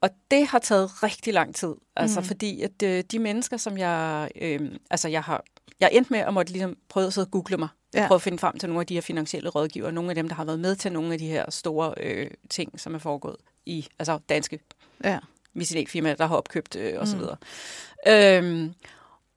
Og 0.00 0.10
det 0.30 0.46
har 0.46 0.58
taget 0.58 1.02
rigtig 1.02 1.34
lang 1.34 1.54
tid, 1.54 1.74
altså 1.96 2.20
mm. 2.20 2.26
fordi 2.26 2.62
at 2.62 2.82
øh, 2.84 3.04
de 3.10 3.18
mennesker, 3.18 3.56
som 3.56 3.78
jeg, 3.78 4.28
øh, 4.40 4.60
altså 4.90 5.08
jeg 5.08 5.22
har, 5.22 5.44
jeg 5.80 5.90
endte 5.92 6.12
med 6.12 6.20
at 6.20 6.34
måtte 6.34 6.52
ligesom 6.52 6.76
prøve 6.88 7.06
at 7.06 7.12
sidde 7.12 7.26
og 7.26 7.30
google 7.30 7.56
mig, 7.56 7.68
ja. 7.94 8.06
prøve 8.06 8.16
at 8.16 8.22
finde 8.22 8.38
frem 8.38 8.58
til 8.58 8.68
nogle 8.68 8.80
af 8.80 8.86
de 8.86 8.94
her 8.94 9.00
finansielle 9.00 9.48
rådgiver, 9.48 9.90
nogle 9.90 10.10
af 10.10 10.14
dem, 10.14 10.28
der 10.28 10.34
har 10.34 10.44
været 10.44 10.60
med 10.60 10.76
til 10.76 10.92
nogle 10.92 11.12
af 11.12 11.18
de 11.18 11.26
her 11.26 11.50
store 11.50 11.94
øh, 11.96 12.30
ting, 12.50 12.80
som 12.80 12.94
er 12.94 12.98
foregået 12.98 13.36
i, 13.66 13.88
altså 13.98 14.18
danske 14.28 14.60
ja. 15.04 15.18
medicinalfirmaer, 15.54 16.14
der 16.14 16.26
har 16.26 16.36
opkøbt 16.36 16.76
øh, 16.76 17.00
osv. 17.00 17.18
Mm. 17.18 18.12
Øhm, 18.12 18.74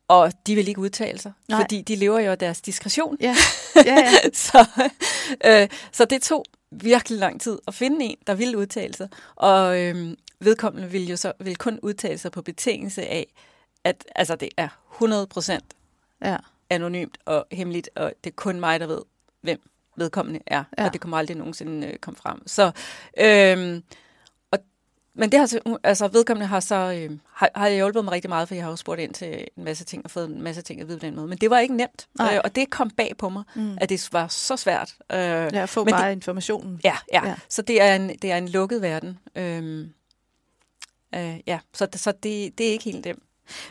og 0.09 0.33
de 0.47 0.55
vil 0.55 0.67
ikke 0.67 0.81
udtale 0.81 1.19
sig, 1.19 1.31
Nej. 1.47 1.61
fordi 1.61 1.81
de 1.81 1.95
lever 1.95 2.19
jo 2.19 2.31
af 2.31 2.37
deres 2.37 2.61
diskretion. 2.61 3.17
Ja. 3.21 3.35
Ja, 3.85 3.95
ja. 3.95 4.11
så, 4.33 4.65
øh, 5.45 5.67
så 5.91 6.05
det 6.05 6.21
tog 6.21 6.45
virkelig 6.71 7.19
lang 7.19 7.41
tid 7.41 7.59
at 7.67 7.73
finde 7.73 8.05
en, 8.05 8.17
der 8.27 8.33
ville 8.33 8.57
udtale 8.57 8.93
sig. 8.93 9.09
Og 9.35 9.81
øh, 9.81 10.13
vedkommende 10.39 10.89
vil 10.89 11.09
jo 11.09 11.15
så 11.15 11.33
vil 11.39 11.55
kun 11.55 11.79
udtale 11.83 12.17
sig 12.17 12.31
på 12.31 12.41
betingelse 12.41 13.01
af, 13.07 13.27
at 13.83 14.05
altså, 14.15 14.35
det 14.35 14.49
er 14.57 14.67
100 14.93 15.27
procent 15.27 15.65
ja. 16.21 16.37
anonymt 16.69 17.17
og 17.25 17.45
hemmeligt, 17.51 17.89
og 17.95 18.13
det 18.23 18.29
er 18.29 18.35
kun 18.35 18.59
mig, 18.59 18.79
der 18.79 18.87
ved, 18.87 19.01
hvem 19.41 19.61
vedkommende 19.95 20.39
er, 20.47 20.63
ja. 20.77 20.85
og 20.85 20.93
det 20.93 21.01
kommer 21.01 21.17
aldrig 21.17 21.37
nogensinde 21.37 21.87
øh, 21.87 21.97
komme 21.97 22.17
frem. 22.17 22.47
Så, 22.47 22.71
øh, 23.19 23.81
men 25.19 25.31
det 25.31 25.39
har, 25.39 25.77
altså, 25.83 26.07
vedkommende 26.07 26.47
har 26.47 26.59
så 26.59 26.75
øh, 26.75 27.17
har, 27.33 27.49
har 27.55 27.69
hjulpet 27.69 28.03
mig 28.03 28.11
rigtig 28.11 28.29
meget, 28.29 28.47
for 28.47 28.55
jeg 28.55 28.63
har 28.63 28.71
jo 28.71 28.75
spurgt 28.75 29.01
ind 29.01 29.13
til 29.13 29.47
en 29.57 29.63
masse 29.63 29.85
ting 29.85 30.05
og 30.05 30.11
fået 30.11 30.29
en 30.29 30.41
masse 30.41 30.61
ting 30.61 30.81
at 30.81 30.87
vide 30.87 30.99
på 30.99 31.05
den 31.05 31.15
måde. 31.15 31.27
Men 31.27 31.37
det 31.37 31.49
var 31.49 31.59
ikke 31.59 31.75
nemt, 31.75 32.07
øh, 32.21 32.39
og 32.43 32.55
det 32.55 32.69
kom 32.69 32.89
bag 32.89 33.13
på 33.17 33.29
mig, 33.29 33.43
mm. 33.55 33.77
at 33.81 33.89
det 33.89 34.09
var 34.11 34.27
så 34.27 34.57
svært. 34.57 34.95
Øh, 35.11 35.17
ja, 35.17 35.47
at 35.61 35.69
få 35.69 35.83
men 35.83 35.91
bare 35.91 36.07
det, 36.07 36.15
informationen. 36.15 36.81
Ja, 36.83 36.97
ja, 37.13 37.27
ja. 37.27 37.35
Så 37.49 37.61
det 37.61 37.81
er 37.81 37.95
en, 37.95 38.09
det 38.09 38.31
er 38.31 38.37
en 38.37 38.49
lukket 38.49 38.81
verden. 38.81 39.19
Øh, 39.35 39.87
øh, 41.15 41.39
ja, 41.47 41.59
så, 41.73 41.87
så 41.93 42.11
det, 42.11 42.57
det 42.57 42.67
er 42.67 42.71
ikke 42.71 42.85
helt 42.85 43.03
dem. 43.03 43.21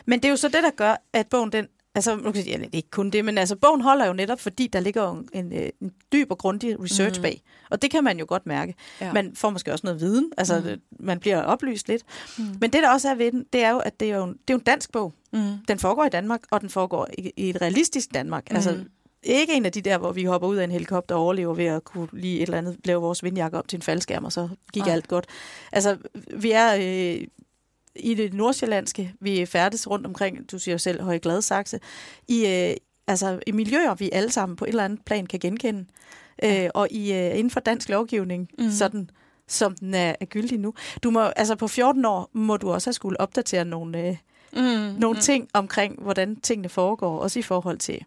Men 0.05 0.19
det 0.19 0.25
er 0.25 0.29
jo 0.29 0.35
så 0.35 0.47
det, 0.47 0.63
der 0.63 0.71
gør, 0.71 0.95
at 1.13 1.27
bogen 1.27 1.51
den 1.51 1.67
Altså, 1.95 2.15
nu 2.15 2.31
kan 2.31 2.43
sige, 2.43 2.69
ikke 2.71 2.89
kun 2.89 3.09
det, 3.09 3.25
men 3.25 3.37
altså, 3.37 3.55
bogen 3.55 3.81
holder 3.81 4.05
jo 4.05 4.13
netop, 4.13 4.39
fordi 4.39 4.67
der 4.67 4.79
ligger 4.79 5.11
en, 5.11 5.29
en, 5.33 5.53
øh, 5.53 5.69
en 5.81 5.91
dyb 6.11 6.31
og 6.31 6.37
grundig 6.37 6.83
research 6.83 7.19
mm. 7.19 7.21
bag. 7.21 7.41
Og 7.69 7.81
det 7.81 7.91
kan 7.91 8.03
man 8.03 8.19
jo 8.19 8.25
godt 8.27 8.45
mærke. 8.45 8.75
Ja. 9.01 9.13
Man 9.13 9.35
får 9.35 9.49
måske 9.49 9.71
også 9.71 9.87
noget 9.87 10.01
viden, 10.01 10.31
altså 10.37 10.59
mm. 10.59 11.05
man 11.05 11.19
bliver 11.19 11.41
oplyst 11.41 11.87
lidt. 11.87 12.03
Mm. 12.37 12.43
Men 12.61 12.73
det, 12.73 12.83
der 12.83 12.89
også 12.89 13.09
er 13.09 13.15
ved 13.15 13.31
den, 13.31 13.45
det 13.53 13.63
er 13.63 13.69
jo, 13.69 13.77
at 13.77 13.99
det 13.99 14.11
er 14.11 14.17
jo 14.17 14.23
en, 14.23 14.31
det 14.31 14.49
er 14.49 14.53
jo 14.53 14.57
en 14.57 14.63
dansk 14.63 14.91
bog. 14.91 15.13
Mm. 15.33 15.53
Den 15.67 15.79
foregår 15.79 16.05
i 16.05 16.09
Danmark, 16.09 16.41
og 16.51 16.61
den 16.61 16.69
foregår 16.69 17.07
i, 17.17 17.31
i 17.37 17.49
et 17.49 17.61
realistisk 17.61 18.13
Danmark. 18.13 18.49
Mm. 18.49 18.55
Altså, 18.55 18.83
ikke 19.23 19.53
en 19.53 19.65
af 19.65 19.71
de 19.71 19.81
der, 19.81 19.97
hvor 19.97 20.11
vi 20.11 20.23
hopper 20.23 20.47
ud 20.47 20.55
af 20.55 20.63
en 20.63 20.71
helikopter 20.71 21.15
og 21.15 21.21
overlever 21.21 21.53
ved 21.53 21.65
at 21.65 21.83
kunne 21.83 22.07
lige 22.13 22.37
et 22.37 22.41
eller 22.41 22.57
andet, 22.57 22.77
lave 22.85 23.01
vores 23.01 23.23
vindjakke 23.23 23.57
op 23.57 23.67
til 23.67 23.77
en 23.77 23.81
faldskærm, 23.81 24.25
og 24.25 24.31
så 24.31 24.49
gik 24.73 24.87
Ej. 24.87 24.93
alt 24.93 25.07
godt. 25.07 25.25
Altså, 25.71 25.97
vi 26.37 26.51
er 26.51 26.75
øh, 26.75 27.27
i 27.95 28.13
det 28.13 28.33
nordsjællandske, 28.33 29.13
vi 29.19 29.45
færdes 29.45 29.89
rundt 29.89 30.05
omkring, 30.05 30.51
du 30.51 30.59
siger 30.59 30.73
jo 30.73 30.79
selv 30.79 31.01
Høje 31.01 31.17
Gladsaxe, 31.17 31.79
i, 32.27 32.45
øh, 32.45 32.75
altså, 33.07 33.39
i 33.47 33.51
miljøer, 33.51 33.95
vi 33.95 34.09
alle 34.13 34.31
sammen 34.31 34.55
på 34.55 34.65
et 34.65 34.69
eller 34.69 34.85
andet 34.85 35.05
plan 35.05 35.25
kan 35.25 35.39
genkende. 35.39 35.85
Øh, 36.43 36.69
og 36.73 36.87
i, 36.91 37.13
øh, 37.13 37.37
inden 37.37 37.49
for 37.49 37.59
dansk 37.59 37.89
lovgivning, 37.89 38.49
mm. 38.59 38.71
sådan 38.71 39.09
som 39.47 39.75
den 39.75 39.93
er, 39.93 40.15
er 40.19 40.25
gyldig 40.25 40.59
nu. 40.59 40.73
Du 41.03 41.11
må, 41.11 41.21
altså 41.21 41.55
på 41.55 41.67
14 41.67 42.05
år 42.05 42.29
må 42.33 42.57
du 42.57 42.71
også 42.71 42.87
have 42.87 42.93
skulle 42.93 43.21
opdatere 43.21 43.65
nogle, 43.65 44.07
øh, 44.07 44.15
mm. 44.53 44.99
nogle 44.99 45.15
mm. 45.15 45.21
ting 45.21 45.47
omkring, 45.53 46.01
hvordan 46.01 46.35
tingene 46.35 46.69
foregår, 46.69 47.19
også 47.19 47.39
i 47.39 47.41
forhold 47.41 47.77
til 47.77 48.05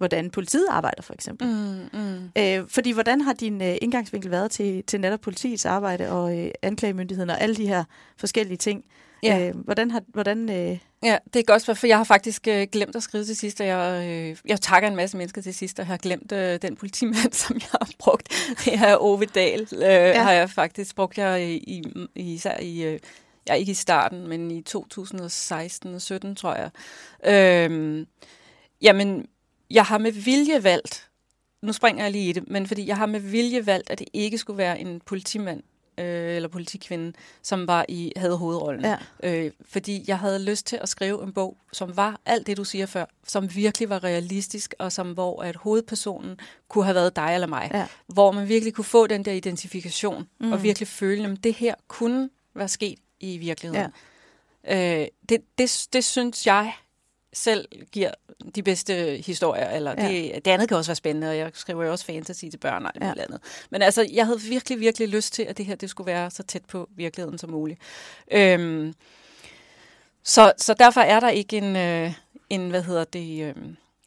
hvordan 0.00 0.30
politiet 0.30 0.66
arbejder, 0.70 1.02
for 1.02 1.14
eksempel. 1.14 1.48
Mm, 1.48 2.00
mm. 2.00 2.30
Øh, 2.38 2.68
fordi 2.68 2.90
hvordan 2.90 3.20
har 3.20 3.32
din 3.32 3.62
øh, 3.62 3.76
indgangsvinkel 3.82 4.30
været 4.30 4.50
til, 4.50 4.84
til 4.84 5.00
netop 5.00 5.20
politiets 5.20 5.66
arbejde 5.66 6.10
og 6.10 6.38
øh, 6.38 6.50
anklagemyndigheden 6.62 7.30
og 7.30 7.40
alle 7.40 7.56
de 7.56 7.66
her 7.66 7.84
forskellige 8.16 8.56
ting? 8.56 8.84
Ja. 9.22 9.48
Øh, 9.48 9.56
hvordan 9.56 9.90
har... 9.90 10.02
Hvordan, 10.08 10.50
øh... 10.50 10.78
Ja, 11.02 11.18
det 11.34 11.40
er 11.40 11.44
godt, 11.44 11.78
for 11.78 11.86
jeg 11.86 11.96
har 11.96 12.04
faktisk 12.04 12.48
øh, 12.48 12.66
glemt 12.72 12.96
at 12.96 13.02
skrive 13.02 13.24
til 13.24 13.36
sidst, 13.36 13.60
og 13.60 13.66
jeg, 13.66 14.08
øh, 14.08 14.36
jeg 14.46 14.60
takker 14.60 14.88
en 14.88 14.96
masse 14.96 15.16
mennesker 15.16 15.42
til 15.42 15.54
sidst, 15.54 15.78
og 15.78 15.82
jeg 15.82 15.86
har 15.86 15.96
glemt 15.96 16.32
øh, 16.32 16.62
den 16.62 16.76
politimand, 16.76 17.32
som 17.46 17.56
jeg 17.56 17.68
har 17.70 17.88
brugt. 17.98 18.28
Det 18.64 18.78
her 18.78 18.96
Ove 19.00 19.24
Dahl 19.24 19.68
øh, 19.72 19.80
ja. 19.80 20.22
har 20.22 20.32
jeg 20.32 20.50
faktisk 20.50 20.96
brugt 20.96 21.18
jeg 21.18 21.44
i, 21.44 21.56
i, 21.56 21.82
især 22.34 22.58
i... 22.60 22.82
Øh, 22.82 22.98
ja, 23.48 23.54
ikke 23.54 23.70
i 23.70 23.74
starten, 23.74 24.28
men 24.28 24.50
i 24.50 24.62
2016 24.62 25.94
og 25.94 26.02
17, 26.02 26.36
tror 26.36 26.54
jeg. 26.54 26.70
Øh, 27.24 28.06
jamen, 28.82 29.26
jeg 29.70 29.84
har 29.84 29.98
med 29.98 30.12
vilje 30.12 30.64
valgt, 30.64 31.08
nu 31.62 31.72
springer 31.72 32.02
jeg 32.02 32.12
lige 32.12 32.28
i 32.28 32.32
det, 32.32 32.48
men 32.48 32.66
fordi 32.66 32.86
jeg 32.86 32.96
har 32.96 33.06
med 33.06 33.20
vilje 33.20 33.66
valgt, 33.66 33.90
at 33.90 33.98
det 33.98 34.08
ikke 34.12 34.38
skulle 34.38 34.58
være 34.58 34.80
en 34.80 35.00
politimand, 35.06 35.62
øh, 36.00 36.36
eller 36.36 36.48
politikvinde, 36.48 37.12
som 37.42 37.66
var 37.66 37.84
i 37.88 38.12
havde 38.16 38.36
hovedrollen. 38.36 38.84
Ja. 38.84 38.96
Øh, 39.22 39.50
fordi 39.68 40.04
jeg 40.08 40.18
havde 40.18 40.44
lyst 40.44 40.66
til 40.66 40.78
at 40.82 40.88
skrive 40.88 41.22
en 41.22 41.32
bog, 41.32 41.56
som 41.72 41.96
var 41.96 42.20
alt 42.26 42.46
det, 42.46 42.56
du 42.56 42.64
siger 42.64 42.86
før, 42.86 43.04
som 43.26 43.54
virkelig 43.54 43.88
var 43.88 44.04
realistisk, 44.04 44.74
og 44.78 44.92
som 44.92 45.12
hvor 45.12 45.42
at 45.42 45.56
hovedpersonen 45.56 46.40
kunne 46.68 46.84
have 46.84 46.94
været 46.94 47.16
dig 47.16 47.30
eller 47.34 47.46
mig. 47.46 47.70
Ja. 47.74 47.86
Hvor 48.06 48.32
man 48.32 48.48
virkelig 48.48 48.74
kunne 48.74 48.84
få 48.84 49.06
den 49.06 49.24
der 49.24 49.32
identifikation, 49.32 50.28
mm. 50.40 50.52
og 50.52 50.62
virkelig 50.62 50.88
føle, 50.88 51.28
at 51.28 51.44
det 51.44 51.54
her 51.54 51.74
kunne 51.88 52.30
være 52.54 52.68
sket 52.68 52.98
i 53.20 53.38
virkeligheden. 53.38 53.92
Ja. 54.64 55.02
Øh, 55.02 55.08
det, 55.28 55.40
det, 55.58 55.86
det 55.92 56.04
synes 56.04 56.46
jeg 56.46 56.72
selv 57.32 57.68
giver 57.92 58.10
de 58.54 58.62
bedste 58.62 59.22
historier, 59.26 59.70
eller 59.70 59.94
ja. 59.98 60.08
det, 60.08 60.44
det 60.44 60.50
andet 60.50 60.68
kan 60.68 60.76
også 60.76 60.90
være 60.90 60.96
spændende, 60.96 61.30
og 61.30 61.36
jeg 61.36 61.50
skriver 61.54 61.84
jo 61.84 61.90
også 61.90 62.04
fantasy 62.04 62.44
til 62.44 62.58
børn 62.58 62.86
og 62.86 62.92
alt 62.94 63.18
ja. 63.18 63.22
andet. 63.22 63.40
Men 63.70 63.82
altså, 63.82 64.08
jeg 64.12 64.26
havde 64.26 64.40
virkelig, 64.40 64.80
virkelig 64.80 65.08
lyst 65.08 65.32
til, 65.32 65.42
at 65.42 65.58
det 65.58 65.66
her 65.66 65.74
det 65.74 65.90
skulle 65.90 66.06
være 66.06 66.30
så 66.30 66.42
tæt 66.42 66.64
på 66.64 66.88
virkeligheden 66.96 67.38
som 67.38 67.50
muligt. 67.50 67.80
Øhm, 68.32 68.94
så, 70.22 70.52
så 70.56 70.74
derfor 70.74 71.00
er 71.00 71.20
der 71.20 71.28
ikke 71.28 71.58
en, 71.58 71.76
øh, 71.76 72.12
en 72.50 72.70
hvad 72.70 72.82
hedder 72.82 73.04
det, 73.04 73.44
øh, 73.44 73.54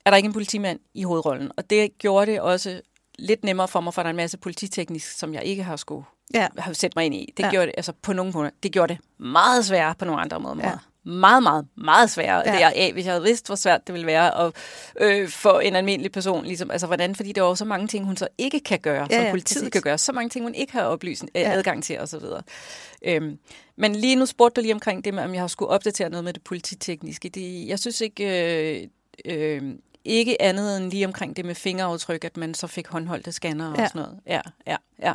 er 0.06 0.10
der 0.10 0.18
ikke 0.18 0.28
en 0.28 0.34
politimand 0.34 0.80
i 0.94 1.04
hovedrollen. 1.04 1.52
Og 1.58 1.70
det 1.70 1.98
gjorde 1.98 2.32
det 2.32 2.42
også 2.42 2.82
lidt 3.20 3.44
nemmere 3.44 3.68
for 3.68 3.82
mig, 3.82 3.94
for 3.94 4.02
der 4.02 4.08
er 4.08 4.10
en 4.10 4.16
masse 4.18 4.38
polititeknisk, 4.38 5.12
som 5.12 5.34
jeg 5.34 5.44
ikke 5.44 5.64
har 5.64 5.76
skulle 5.76 6.06
ja. 6.34 6.48
have 6.58 6.76
sætte 6.76 6.96
mig 6.98 7.06
ind 7.06 7.16
i. 7.16 7.34
Det 7.38 7.44
ja. 7.44 7.50
gjorde 7.50 7.66
det, 7.68 7.74
altså 7.78 7.94
på 8.02 8.14
nogle 8.14 8.32
punkter, 8.32 8.52
det 8.64 8.72
gjorde 8.72 8.94
det 8.94 9.02
meget 9.18 9.66
sværere 9.66 9.96
på 9.96 10.06
nogle 10.06 10.22
andre 10.22 10.40
måder. 10.40 10.70
Ja 10.70 10.78
meget, 11.06 11.44
meget, 11.44 11.66
meget 11.78 12.10
sværere 12.10 12.44
ja. 12.46 12.52
det 12.52 12.74
af, 12.76 12.94
hvis 12.94 13.06
jeg 13.06 13.14
havde 13.14 13.24
vidst, 13.24 13.48
hvor 13.48 13.56
svært 13.56 13.88
det 13.88 13.94
ville 13.94 14.08
være 14.08 14.46
at, 14.46 14.54
øh, 15.00 15.30
for 15.30 15.60
en 15.60 15.76
almindelig 15.76 16.12
person. 16.12 16.46
Ligesom, 16.46 16.72
altså 16.72 16.88
hvordan, 16.88 17.16
fordi 17.16 17.32
der 17.32 17.42
er 17.42 17.46
jo 17.46 17.56
så 17.56 17.66
mange 17.66 17.88
ting, 17.88 18.06
hun 18.06 18.18
så 18.18 18.28
ikke 18.38 18.60
kan 18.60 18.80
gøre, 18.80 19.08
ja, 19.12 19.24
som 19.24 19.32
politiet 19.32 19.62
præcis. 19.62 19.72
kan 19.72 19.82
gøre. 19.82 19.98
Så 19.98 20.12
mange 20.12 20.30
ting, 20.30 20.46
hun 20.46 20.56
ikke 20.56 20.74
har 20.74 20.84
oplyst, 20.84 21.24
øh, 21.24 21.42
ja. 21.42 21.52
adgang 21.52 21.84
til 21.84 22.00
osv. 22.00 22.24
Øhm, 23.06 23.38
men 23.76 23.96
lige 23.96 24.16
nu 24.16 24.26
spurgte 24.26 24.62
du 24.62 24.64
lige 24.64 24.74
omkring 24.74 25.06
det 25.06 25.14
med, 25.14 25.24
om 25.24 25.34
jeg 25.34 25.42
har 25.42 25.48
skulle 25.48 25.70
opdatere 25.70 26.10
noget 26.10 26.24
med 26.24 26.34
det 26.34 26.44
polititekniske. 26.44 27.30
Det, 27.30 27.68
jeg 27.68 27.80
synes 27.80 28.02
ikke... 28.02 28.24
Øh, 28.76 28.88
øh, 29.26 29.62
ikke 30.06 30.42
andet 30.42 30.78
end 30.78 30.92
lige 30.92 31.06
omkring 31.06 31.36
det 31.36 31.46
med 31.46 31.56
fingeraftryk, 31.56 32.24
at 32.24 32.38
man 32.38 32.54
så 32.54 32.68
fik 32.68 32.88
håndholdte 32.88 33.32
scanner 33.32 33.72
og 33.72 33.78
ja. 33.78 33.88
sådan 33.88 34.02
noget. 34.02 34.20
Ja, 34.28 34.42
ja, 34.68 34.76
ja. 35.02 35.14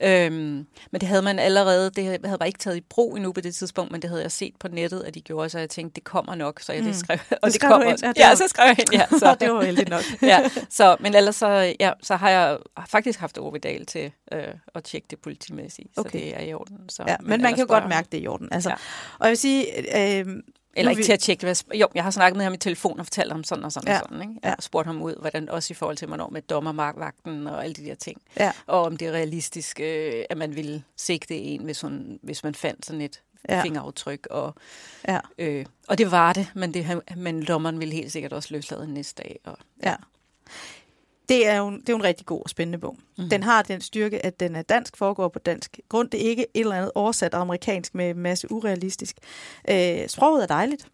ja. 0.00 0.26
Øhm, 0.26 0.66
men 0.90 1.00
det 1.00 1.02
havde 1.02 1.22
man 1.22 1.38
allerede, 1.38 1.90
det 1.90 2.04
havde 2.04 2.38
bare 2.38 2.48
ikke 2.48 2.58
taget 2.58 2.76
i 2.76 2.80
brug 2.80 3.16
endnu 3.16 3.32
på 3.32 3.40
det 3.40 3.54
tidspunkt, 3.54 3.92
men 3.92 4.02
det 4.02 4.10
havde 4.10 4.22
jeg 4.22 4.32
set 4.32 4.54
på 4.60 4.68
nettet, 4.68 5.00
at 5.00 5.14
de 5.14 5.20
gjorde, 5.20 5.48
så 5.48 5.58
jeg 5.58 5.70
tænkte, 5.70 5.94
det 5.94 6.04
kommer 6.04 6.34
nok, 6.34 6.60
så 6.60 6.72
jeg 6.72 6.82
mm. 6.82 6.88
det 6.88 6.96
skrev. 6.96 7.18
Og 7.42 7.52
det, 7.52 7.52
det 7.52 7.60
kom 7.60 7.82
ind. 7.82 7.98
Ja, 8.02 8.12
ja, 8.16 8.34
så 8.34 8.48
skrev 8.48 8.66
jeg 8.66 8.78
ind, 8.80 8.92
ja. 8.92 9.06
Så. 9.18 9.36
det 9.40 9.52
var 9.52 9.62
heldigt 9.62 9.88
nok. 9.88 10.02
ja, 10.22 10.50
så, 10.70 10.96
men 11.00 11.14
ellers 11.14 11.36
så, 11.36 11.74
ja, 11.80 11.92
så 12.02 12.16
har 12.16 12.30
jeg 12.30 12.58
faktisk 12.88 13.20
haft 13.20 13.38
Ove 13.38 13.58
Dahl 13.58 13.86
til 13.86 14.12
øh, 14.32 14.44
at 14.74 14.84
tjekke 14.84 15.06
det 15.10 15.18
politimæssigt, 15.18 15.88
okay. 15.96 16.10
så 16.10 16.18
det 16.18 16.36
er 16.36 16.40
i 16.40 16.54
orden. 16.54 16.88
Så, 16.88 17.04
ja, 17.08 17.16
men, 17.20 17.30
men 17.30 17.42
man 17.42 17.54
kan 17.54 17.60
jo 17.60 17.72
godt 17.72 17.88
mærke 17.88 18.08
det 18.12 18.22
i 18.22 18.26
orden. 18.26 18.48
Altså, 18.52 18.70
ja. 18.70 18.74
Og 19.18 19.26
jeg 19.26 19.30
vil 19.30 19.38
sige, 19.38 19.66
øh, 20.20 20.26
eller 20.74 20.90
ikke 20.90 21.00
vi... 21.00 21.04
til 21.04 21.12
at 21.12 21.20
tjekke, 21.20 21.44
hvad... 21.44 21.74
Jo, 21.74 21.88
jeg 21.94 22.04
har 22.04 22.10
snakket 22.10 22.36
med 22.36 22.44
ham 22.44 22.54
i 22.54 22.56
telefon 22.56 23.00
og 23.00 23.06
fortalt 23.06 23.32
ham 23.32 23.44
sådan 23.44 23.64
og 23.64 23.72
sådan 23.72 23.88
ja. 23.88 24.00
og 24.00 24.06
sådan. 24.08 24.22
Ikke? 24.22 24.34
Jeg 24.42 24.50
har 24.50 24.60
spurgt 24.60 24.86
ham 24.86 25.02
ud, 25.02 25.14
hvordan 25.20 25.48
også 25.48 25.72
i 25.72 25.74
forhold 25.74 25.96
til, 25.96 26.08
hvornår 26.08 26.28
med 26.28 26.42
dommermarkvagten 26.42 27.46
og 27.46 27.64
alle 27.64 27.74
de 27.74 27.84
der 27.84 27.94
ting. 27.94 28.22
Ja. 28.38 28.52
Og 28.66 28.82
om 28.82 28.96
det 28.96 29.08
er 29.08 29.12
realistisk, 29.12 29.80
øh, 29.80 30.24
at 30.30 30.36
man 30.36 30.56
ville 30.56 30.82
sigte 30.96 31.38
en, 31.38 31.64
hvis, 31.64 31.80
hun, 31.80 32.18
hvis 32.22 32.44
man 32.44 32.54
fandt 32.54 32.86
sådan 32.86 33.00
et 33.00 33.22
ja. 33.48 33.62
fingeraftryk. 33.62 34.26
Og, 34.30 34.54
ja. 35.08 35.18
øh, 35.38 35.66
og 35.88 35.98
det 35.98 36.10
var 36.10 36.32
det, 36.32 36.52
men, 36.54 36.74
det, 36.74 37.02
men 37.16 37.44
dommeren 37.44 37.80
ville 37.80 37.94
helt 37.94 38.12
sikkert 38.12 38.32
også 38.32 38.48
løslade 38.54 38.92
næste 38.94 39.22
dag. 39.22 39.40
Og, 39.44 39.56
ja. 39.82 39.90
ja 39.90 39.96
det 41.30 41.46
er, 41.46 41.56
jo, 41.56 41.70
det 41.70 41.88
er 41.88 41.92
jo 41.92 41.96
en 41.96 42.04
rigtig 42.04 42.26
god 42.26 42.42
og 42.42 42.50
spændende 42.50 42.78
bog. 42.78 42.96
Mm. 43.18 43.28
Den 43.28 43.42
har 43.42 43.62
den 43.62 43.80
styrke, 43.80 44.26
at 44.26 44.40
den 44.40 44.56
er 44.56 44.62
dansk, 44.62 44.96
foregår 44.96 45.28
på 45.28 45.38
dansk 45.38 45.80
grund. 45.88 46.10
Det 46.10 46.24
er 46.24 46.28
ikke 46.28 46.46
et 46.54 46.60
eller 46.60 46.76
andet 46.76 46.92
oversat 46.94 47.34
amerikansk 47.34 47.94
med 47.94 48.10
en 48.10 48.18
masse 48.18 48.52
urealistisk. 48.52 49.16
Øh, 49.70 50.08
sproget 50.08 50.42
er 50.42 50.46
dejligt. 50.46 50.86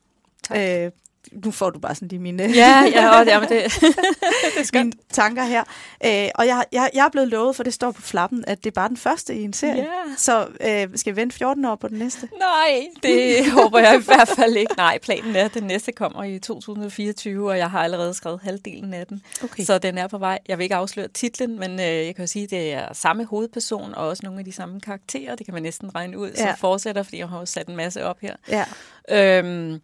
Tak. 0.43 0.59
Øh, 0.59 0.91
nu 1.33 1.51
får 1.51 1.71
du 1.71 1.79
bare 1.79 1.95
sådan 1.95 2.09
lige 2.09 2.21
mine, 2.21 2.43
ja, 2.43 2.83
ja, 2.95 3.21
og, 3.21 3.27
ja, 3.27 3.41
men 3.41 3.49
det, 3.49 3.73
det 4.59 4.75
mine 4.75 4.93
tanker 5.13 5.45
her. 5.45 5.65
Øh, 6.05 6.31
og 6.35 6.47
jeg, 6.47 6.65
jeg, 6.73 6.91
jeg 6.95 7.05
er 7.05 7.09
blevet 7.09 7.29
lovet, 7.29 7.57
for 7.57 7.63
det 7.63 7.75
står 7.75 7.91
på 7.91 8.03
flappen, 8.03 8.45
at 8.47 8.65
det 8.65 8.71
er 8.71 8.75
bare 8.75 8.89
den 8.89 8.97
første 8.97 9.35
i 9.35 9.43
en 9.43 9.53
serie. 9.53 9.77
Ja. 9.77 10.17
Så 10.17 10.47
øh, 10.61 10.89
skal 10.95 11.17
vi 11.17 11.21
vente 11.21 11.37
14 11.37 11.65
år 11.65 11.77
på 11.77 11.89
den 11.89 11.99
næste? 11.99 12.29
Nej, 12.39 12.87
det 13.03 13.47
håber 13.59 13.79
jeg 13.79 14.01
i 14.01 14.05
hvert 14.05 14.29
fald 14.29 14.57
ikke. 14.57 14.75
Nej, 14.77 14.99
planen 14.99 15.37
er, 15.37 15.45
at 15.45 15.55
den 15.55 15.63
næste 15.65 15.93
kommer 15.93 16.25
i 16.25 16.39
2024, 16.39 17.51
og 17.51 17.59
jeg 17.59 17.71
har 17.71 17.83
allerede 17.83 18.15
skrevet 18.15 18.41
halvdelen 18.43 18.95
af 18.95 19.07
den. 19.07 19.23
Okay. 19.45 19.65
Så 19.65 19.79
den 19.79 19.99
er 19.99 20.07
på 20.07 20.19
vej. 20.19 20.39
Jeg 20.49 20.59
vil 20.59 20.63
ikke 20.65 20.75
afsløre 20.75 21.09
titlen, 21.09 21.59
men 21.59 21.81
øh, 21.81 21.87
jeg 21.87 22.15
kan 22.15 22.23
jo 22.23 22.27
sige, 22.27 22.45
at 22.45 22.51
det 22.51 22.73
er 22.73 22.93
samme 22.93 23.25
hovedperson 23.25 23.95
og 23.95 24.09
også 24.09 24.21
nogle 24.25 24.39
af 24.39 24.45
de 24.45 24.53
samme 24.53 24.81
karakterer. 24.81 25.35
Det 25.35 25.47
kan 25.47 25.55
man 25.55 25.63
næsten 25.63 25.95
regne 25.95 26.19
ud, 26.19 26.31
ja. 26.31 26.37
som 26.37 26.57
fortsætter, 26.59 27.03
fordi 27.03 27.19
jeg 27.19 27.29
har 27.29 27.39
jo 27.39 27.47
sat 27.47 27.69
en 27.69 27.77
masse 27.77 28.05
op 28.05 28.17
her. 28.21 28.37
Ja. 28.49 28.65
Øhm, 29.11 29.81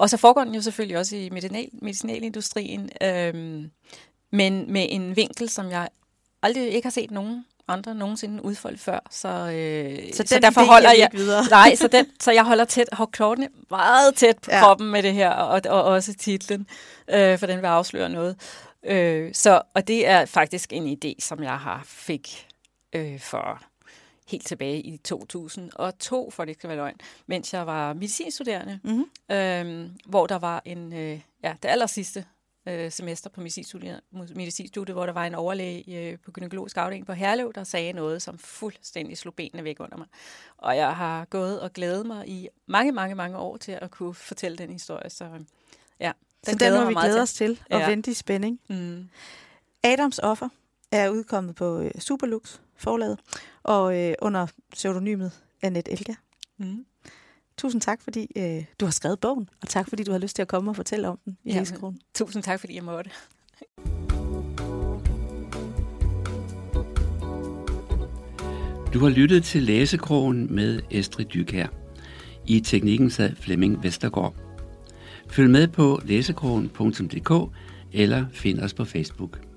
og 0.00 0.10
så 0.10 0.16
foregår 0.16 0.44
den 0.44 0.54
jo 0.54 0.60
selvfølgelig 0.60 0.98
også 0.98 1.16
i 1.16 1.30
medicinal, 1.30 1.68
medicinalindustrien, 1.72 2.90
øhm, 3.02 3.70
men 4.32 4.72
med 4.72 4.86
en 4.88 5.16
vinkel, 5.16 5.48
som 5.48 5.70
jeg 5.70 5.88
aldrig 6.42 6.68
ikke 6.72 6.86
har 6.86 6.90
set 6.90 7.10
nogen 7.10 7.44
andre 7.68 7.94
nogensinde 7.94 8.44
udfolde 8.44 8.78
før. 8.78 8.98
Så, 9.10 9.28
øh, 9.28 10.12
så, 10.12 10.22
så 10.26 10.38
derfor 10.38 10.60
holder 10.60 10.92
jeg, 10.92 11.08
videre. 11.12 11.44
nej, 11.50 11.74
så, 11.74 11.88
den, 11.88 12.06
så 12.20 12.32
jeg 12.32 12.44
holder 12.44 12.64
tæt, 12.64 12.88
har 12.92 13.06
klokkene 13.06 13.48
meget 13.70 14.14
tæt 14.14 14.38
på 14.38 14.50
ja. 14.50 14.60
kroppen 14.60 14.90
med 14.90 15.02
det 15.02 15.14
her, 15.14 15.30
og, 15.30 15.62
og 15.68 15.82
også 15.82 16.14
titlen, 16.14 16.66
øh, 17.10 17.38
for 17.38 17.46
den 17.46 17.60
vil 17.60 17.66
afsløre 17.66 18.08
noget. 18.08 18.36
Øh, 18.86 19.30
så, 19.34 19.62
og 19.74 19.88
det 19.88 20.06
er 20.06 20.24
faktisk 20.24 20.72
en 20.72 20.98
idé, 20.98 21.14
som 21.18 21.42
jeg 21.42 21.58
har 21.58 21.82
fik 21.84 22.46
øh, 22.92 23.20
for 23.20 23.62
helt 24.30 24.46
tilbage 24.46 24.80
i 24.80 24.96
2002, 24.96 26.30
for 26.30 26.44
det 26.44 26.54
skal 26.54 26.68
være 26.68 26.76
løgn, 26.76 26.96
mens 27.26 27.54
jeg 27.54 27.66
var 27.66 27.92
medicinstuderende, 27.92 28.80
mm-hmm. 28.84 29.36
øhm, 29.36 29.90
hvor 30.06 30.26
der 30.26 30.38
var 30.38 30.62
en, 30.64 30.92
øh, 30.92 31.20
ja, 31.42 31.54
det 31.62 31.68
aller 31.68 31.86
sidste 31.86 32.24
øh, 32.68 32.92
semester 32.92 33.30
på 33.30 33.40
medicinstudiet, 33.40 34.94
hvor 34.94 35.06
der 35.06 35.12
var 35.12 35.26
en 35.26 35.34
overlæge 35.34 36.10
øh, 36.10 36.18
på 36.24 36.30
gynækologisk 36.30 36.76
afdeling 36.76 37.06
på 37.06 37.12
Herlev, 37.12 37.52
der 37.54 37.64
sagde 37.64 37.92
noget, 37.92 38.22
som 38.22 38.38
fuldstændig 38.38 39.18
slog 39.18 39.34
benene 39.34 39.64
væk 39.64 39.80
under 39.80 39.96
mig. 39.96 40.06
Og 40.58 40.76
jeg 40.76 40.96
har 40.96 41.24
gået 41.24 41.60
og 41.60 41.72
glædet 41.72 42.06
mig 42.06 42.28
i 42.28 42.48
mange, 42.66 42.92
mange, 42.92 43.14
mange 43.14 43.38
år 43.38 43.56
til 43.56 43.72
at 43.72 43.90
kunne 43.90 44.14
fortælle 44.14 44.58
den 44.58 44.70
historie. 44.70 45.10
Så 45.10 45.24
ja, 46.00 46.12
den, 46.46 46.58
så 46.58 46.64
den 46.64 46.80
må 46.80 46.88
vi 46.88 46.94
glæde 46.94 47.22
os 47.22 47.32
til 47.32 47.60
og 47.70 47.80
ja. 47.80 47.88
vente 47.88 48.10
i 48.10 48.14
spænding. 48.14 48.60
Mm. 48.68 49.08
Adams 49.82 50.18
offer 50.18 50.48
er 50.92 51.10
udkommet 51.10 51.54
på 51.54 51.80
øh, 51.80 51.90
Superlux 51.98 52.58
forlaget, 52.76 53.18
og 53.62 53.98
øh, 53.98 54.14
under 54.22 54.46
pseudonymet 54.72 55.32
Annette 55.62 55.92
Elga. 55.92 56.14
Mm. 56.58 56.84
Tusind 57.58 57.80
tak, 57.80 58.02
fordi 58.02 58.26
øh, 58.36 58.64
du 58.80 58.84
har 58.84 58.90
skrevet 58.92 59.20
bogen, 59.20 59.48
og 59.62 59.68
tak, 59.68 59.88
fordi 59.88 60.02
du 60.02 60.12
har 60.12 60.18
lyst 60.18 60.36
til 60.36 60.42
at 60.42 60.48
komme 60.48 60.70
og 60.70 60.76
fortælle 60.76 61.08
om 61.08 61.18
den 61.24 61.38
i 61.44 61.52
ja, 61.52 61.64
Tusind 62.14 62.42
tak, 62.42 62.60
fordi 62.60 62.74
jeg 62.74 62.84
måtte. 62.84 63.10
Du 68.94 68.98
har 68.98 69.08
lyttet 69.08 69.44
til 69.44 69.62
Læsekrogen 69.62 70.54
med 70.54 70.80
Estrid 70.90 71.24
Dykær. 71.24 71.66
I 72.46 72.60
teknikken 72.60 73.10
sad 73.10 73.36
Flemming 73.36 73.82
Vestergaard. 73.82 74.34
Følg 75.28 75.50
med 75.50 75.68
på 75.68 76.00
læsekrogen.dk 76.04 77.54
eller 77.92 78.26
find 78.32 78.60
os 78.60 78.74
på 78.74 78.84
Facebook. 78.84 79.49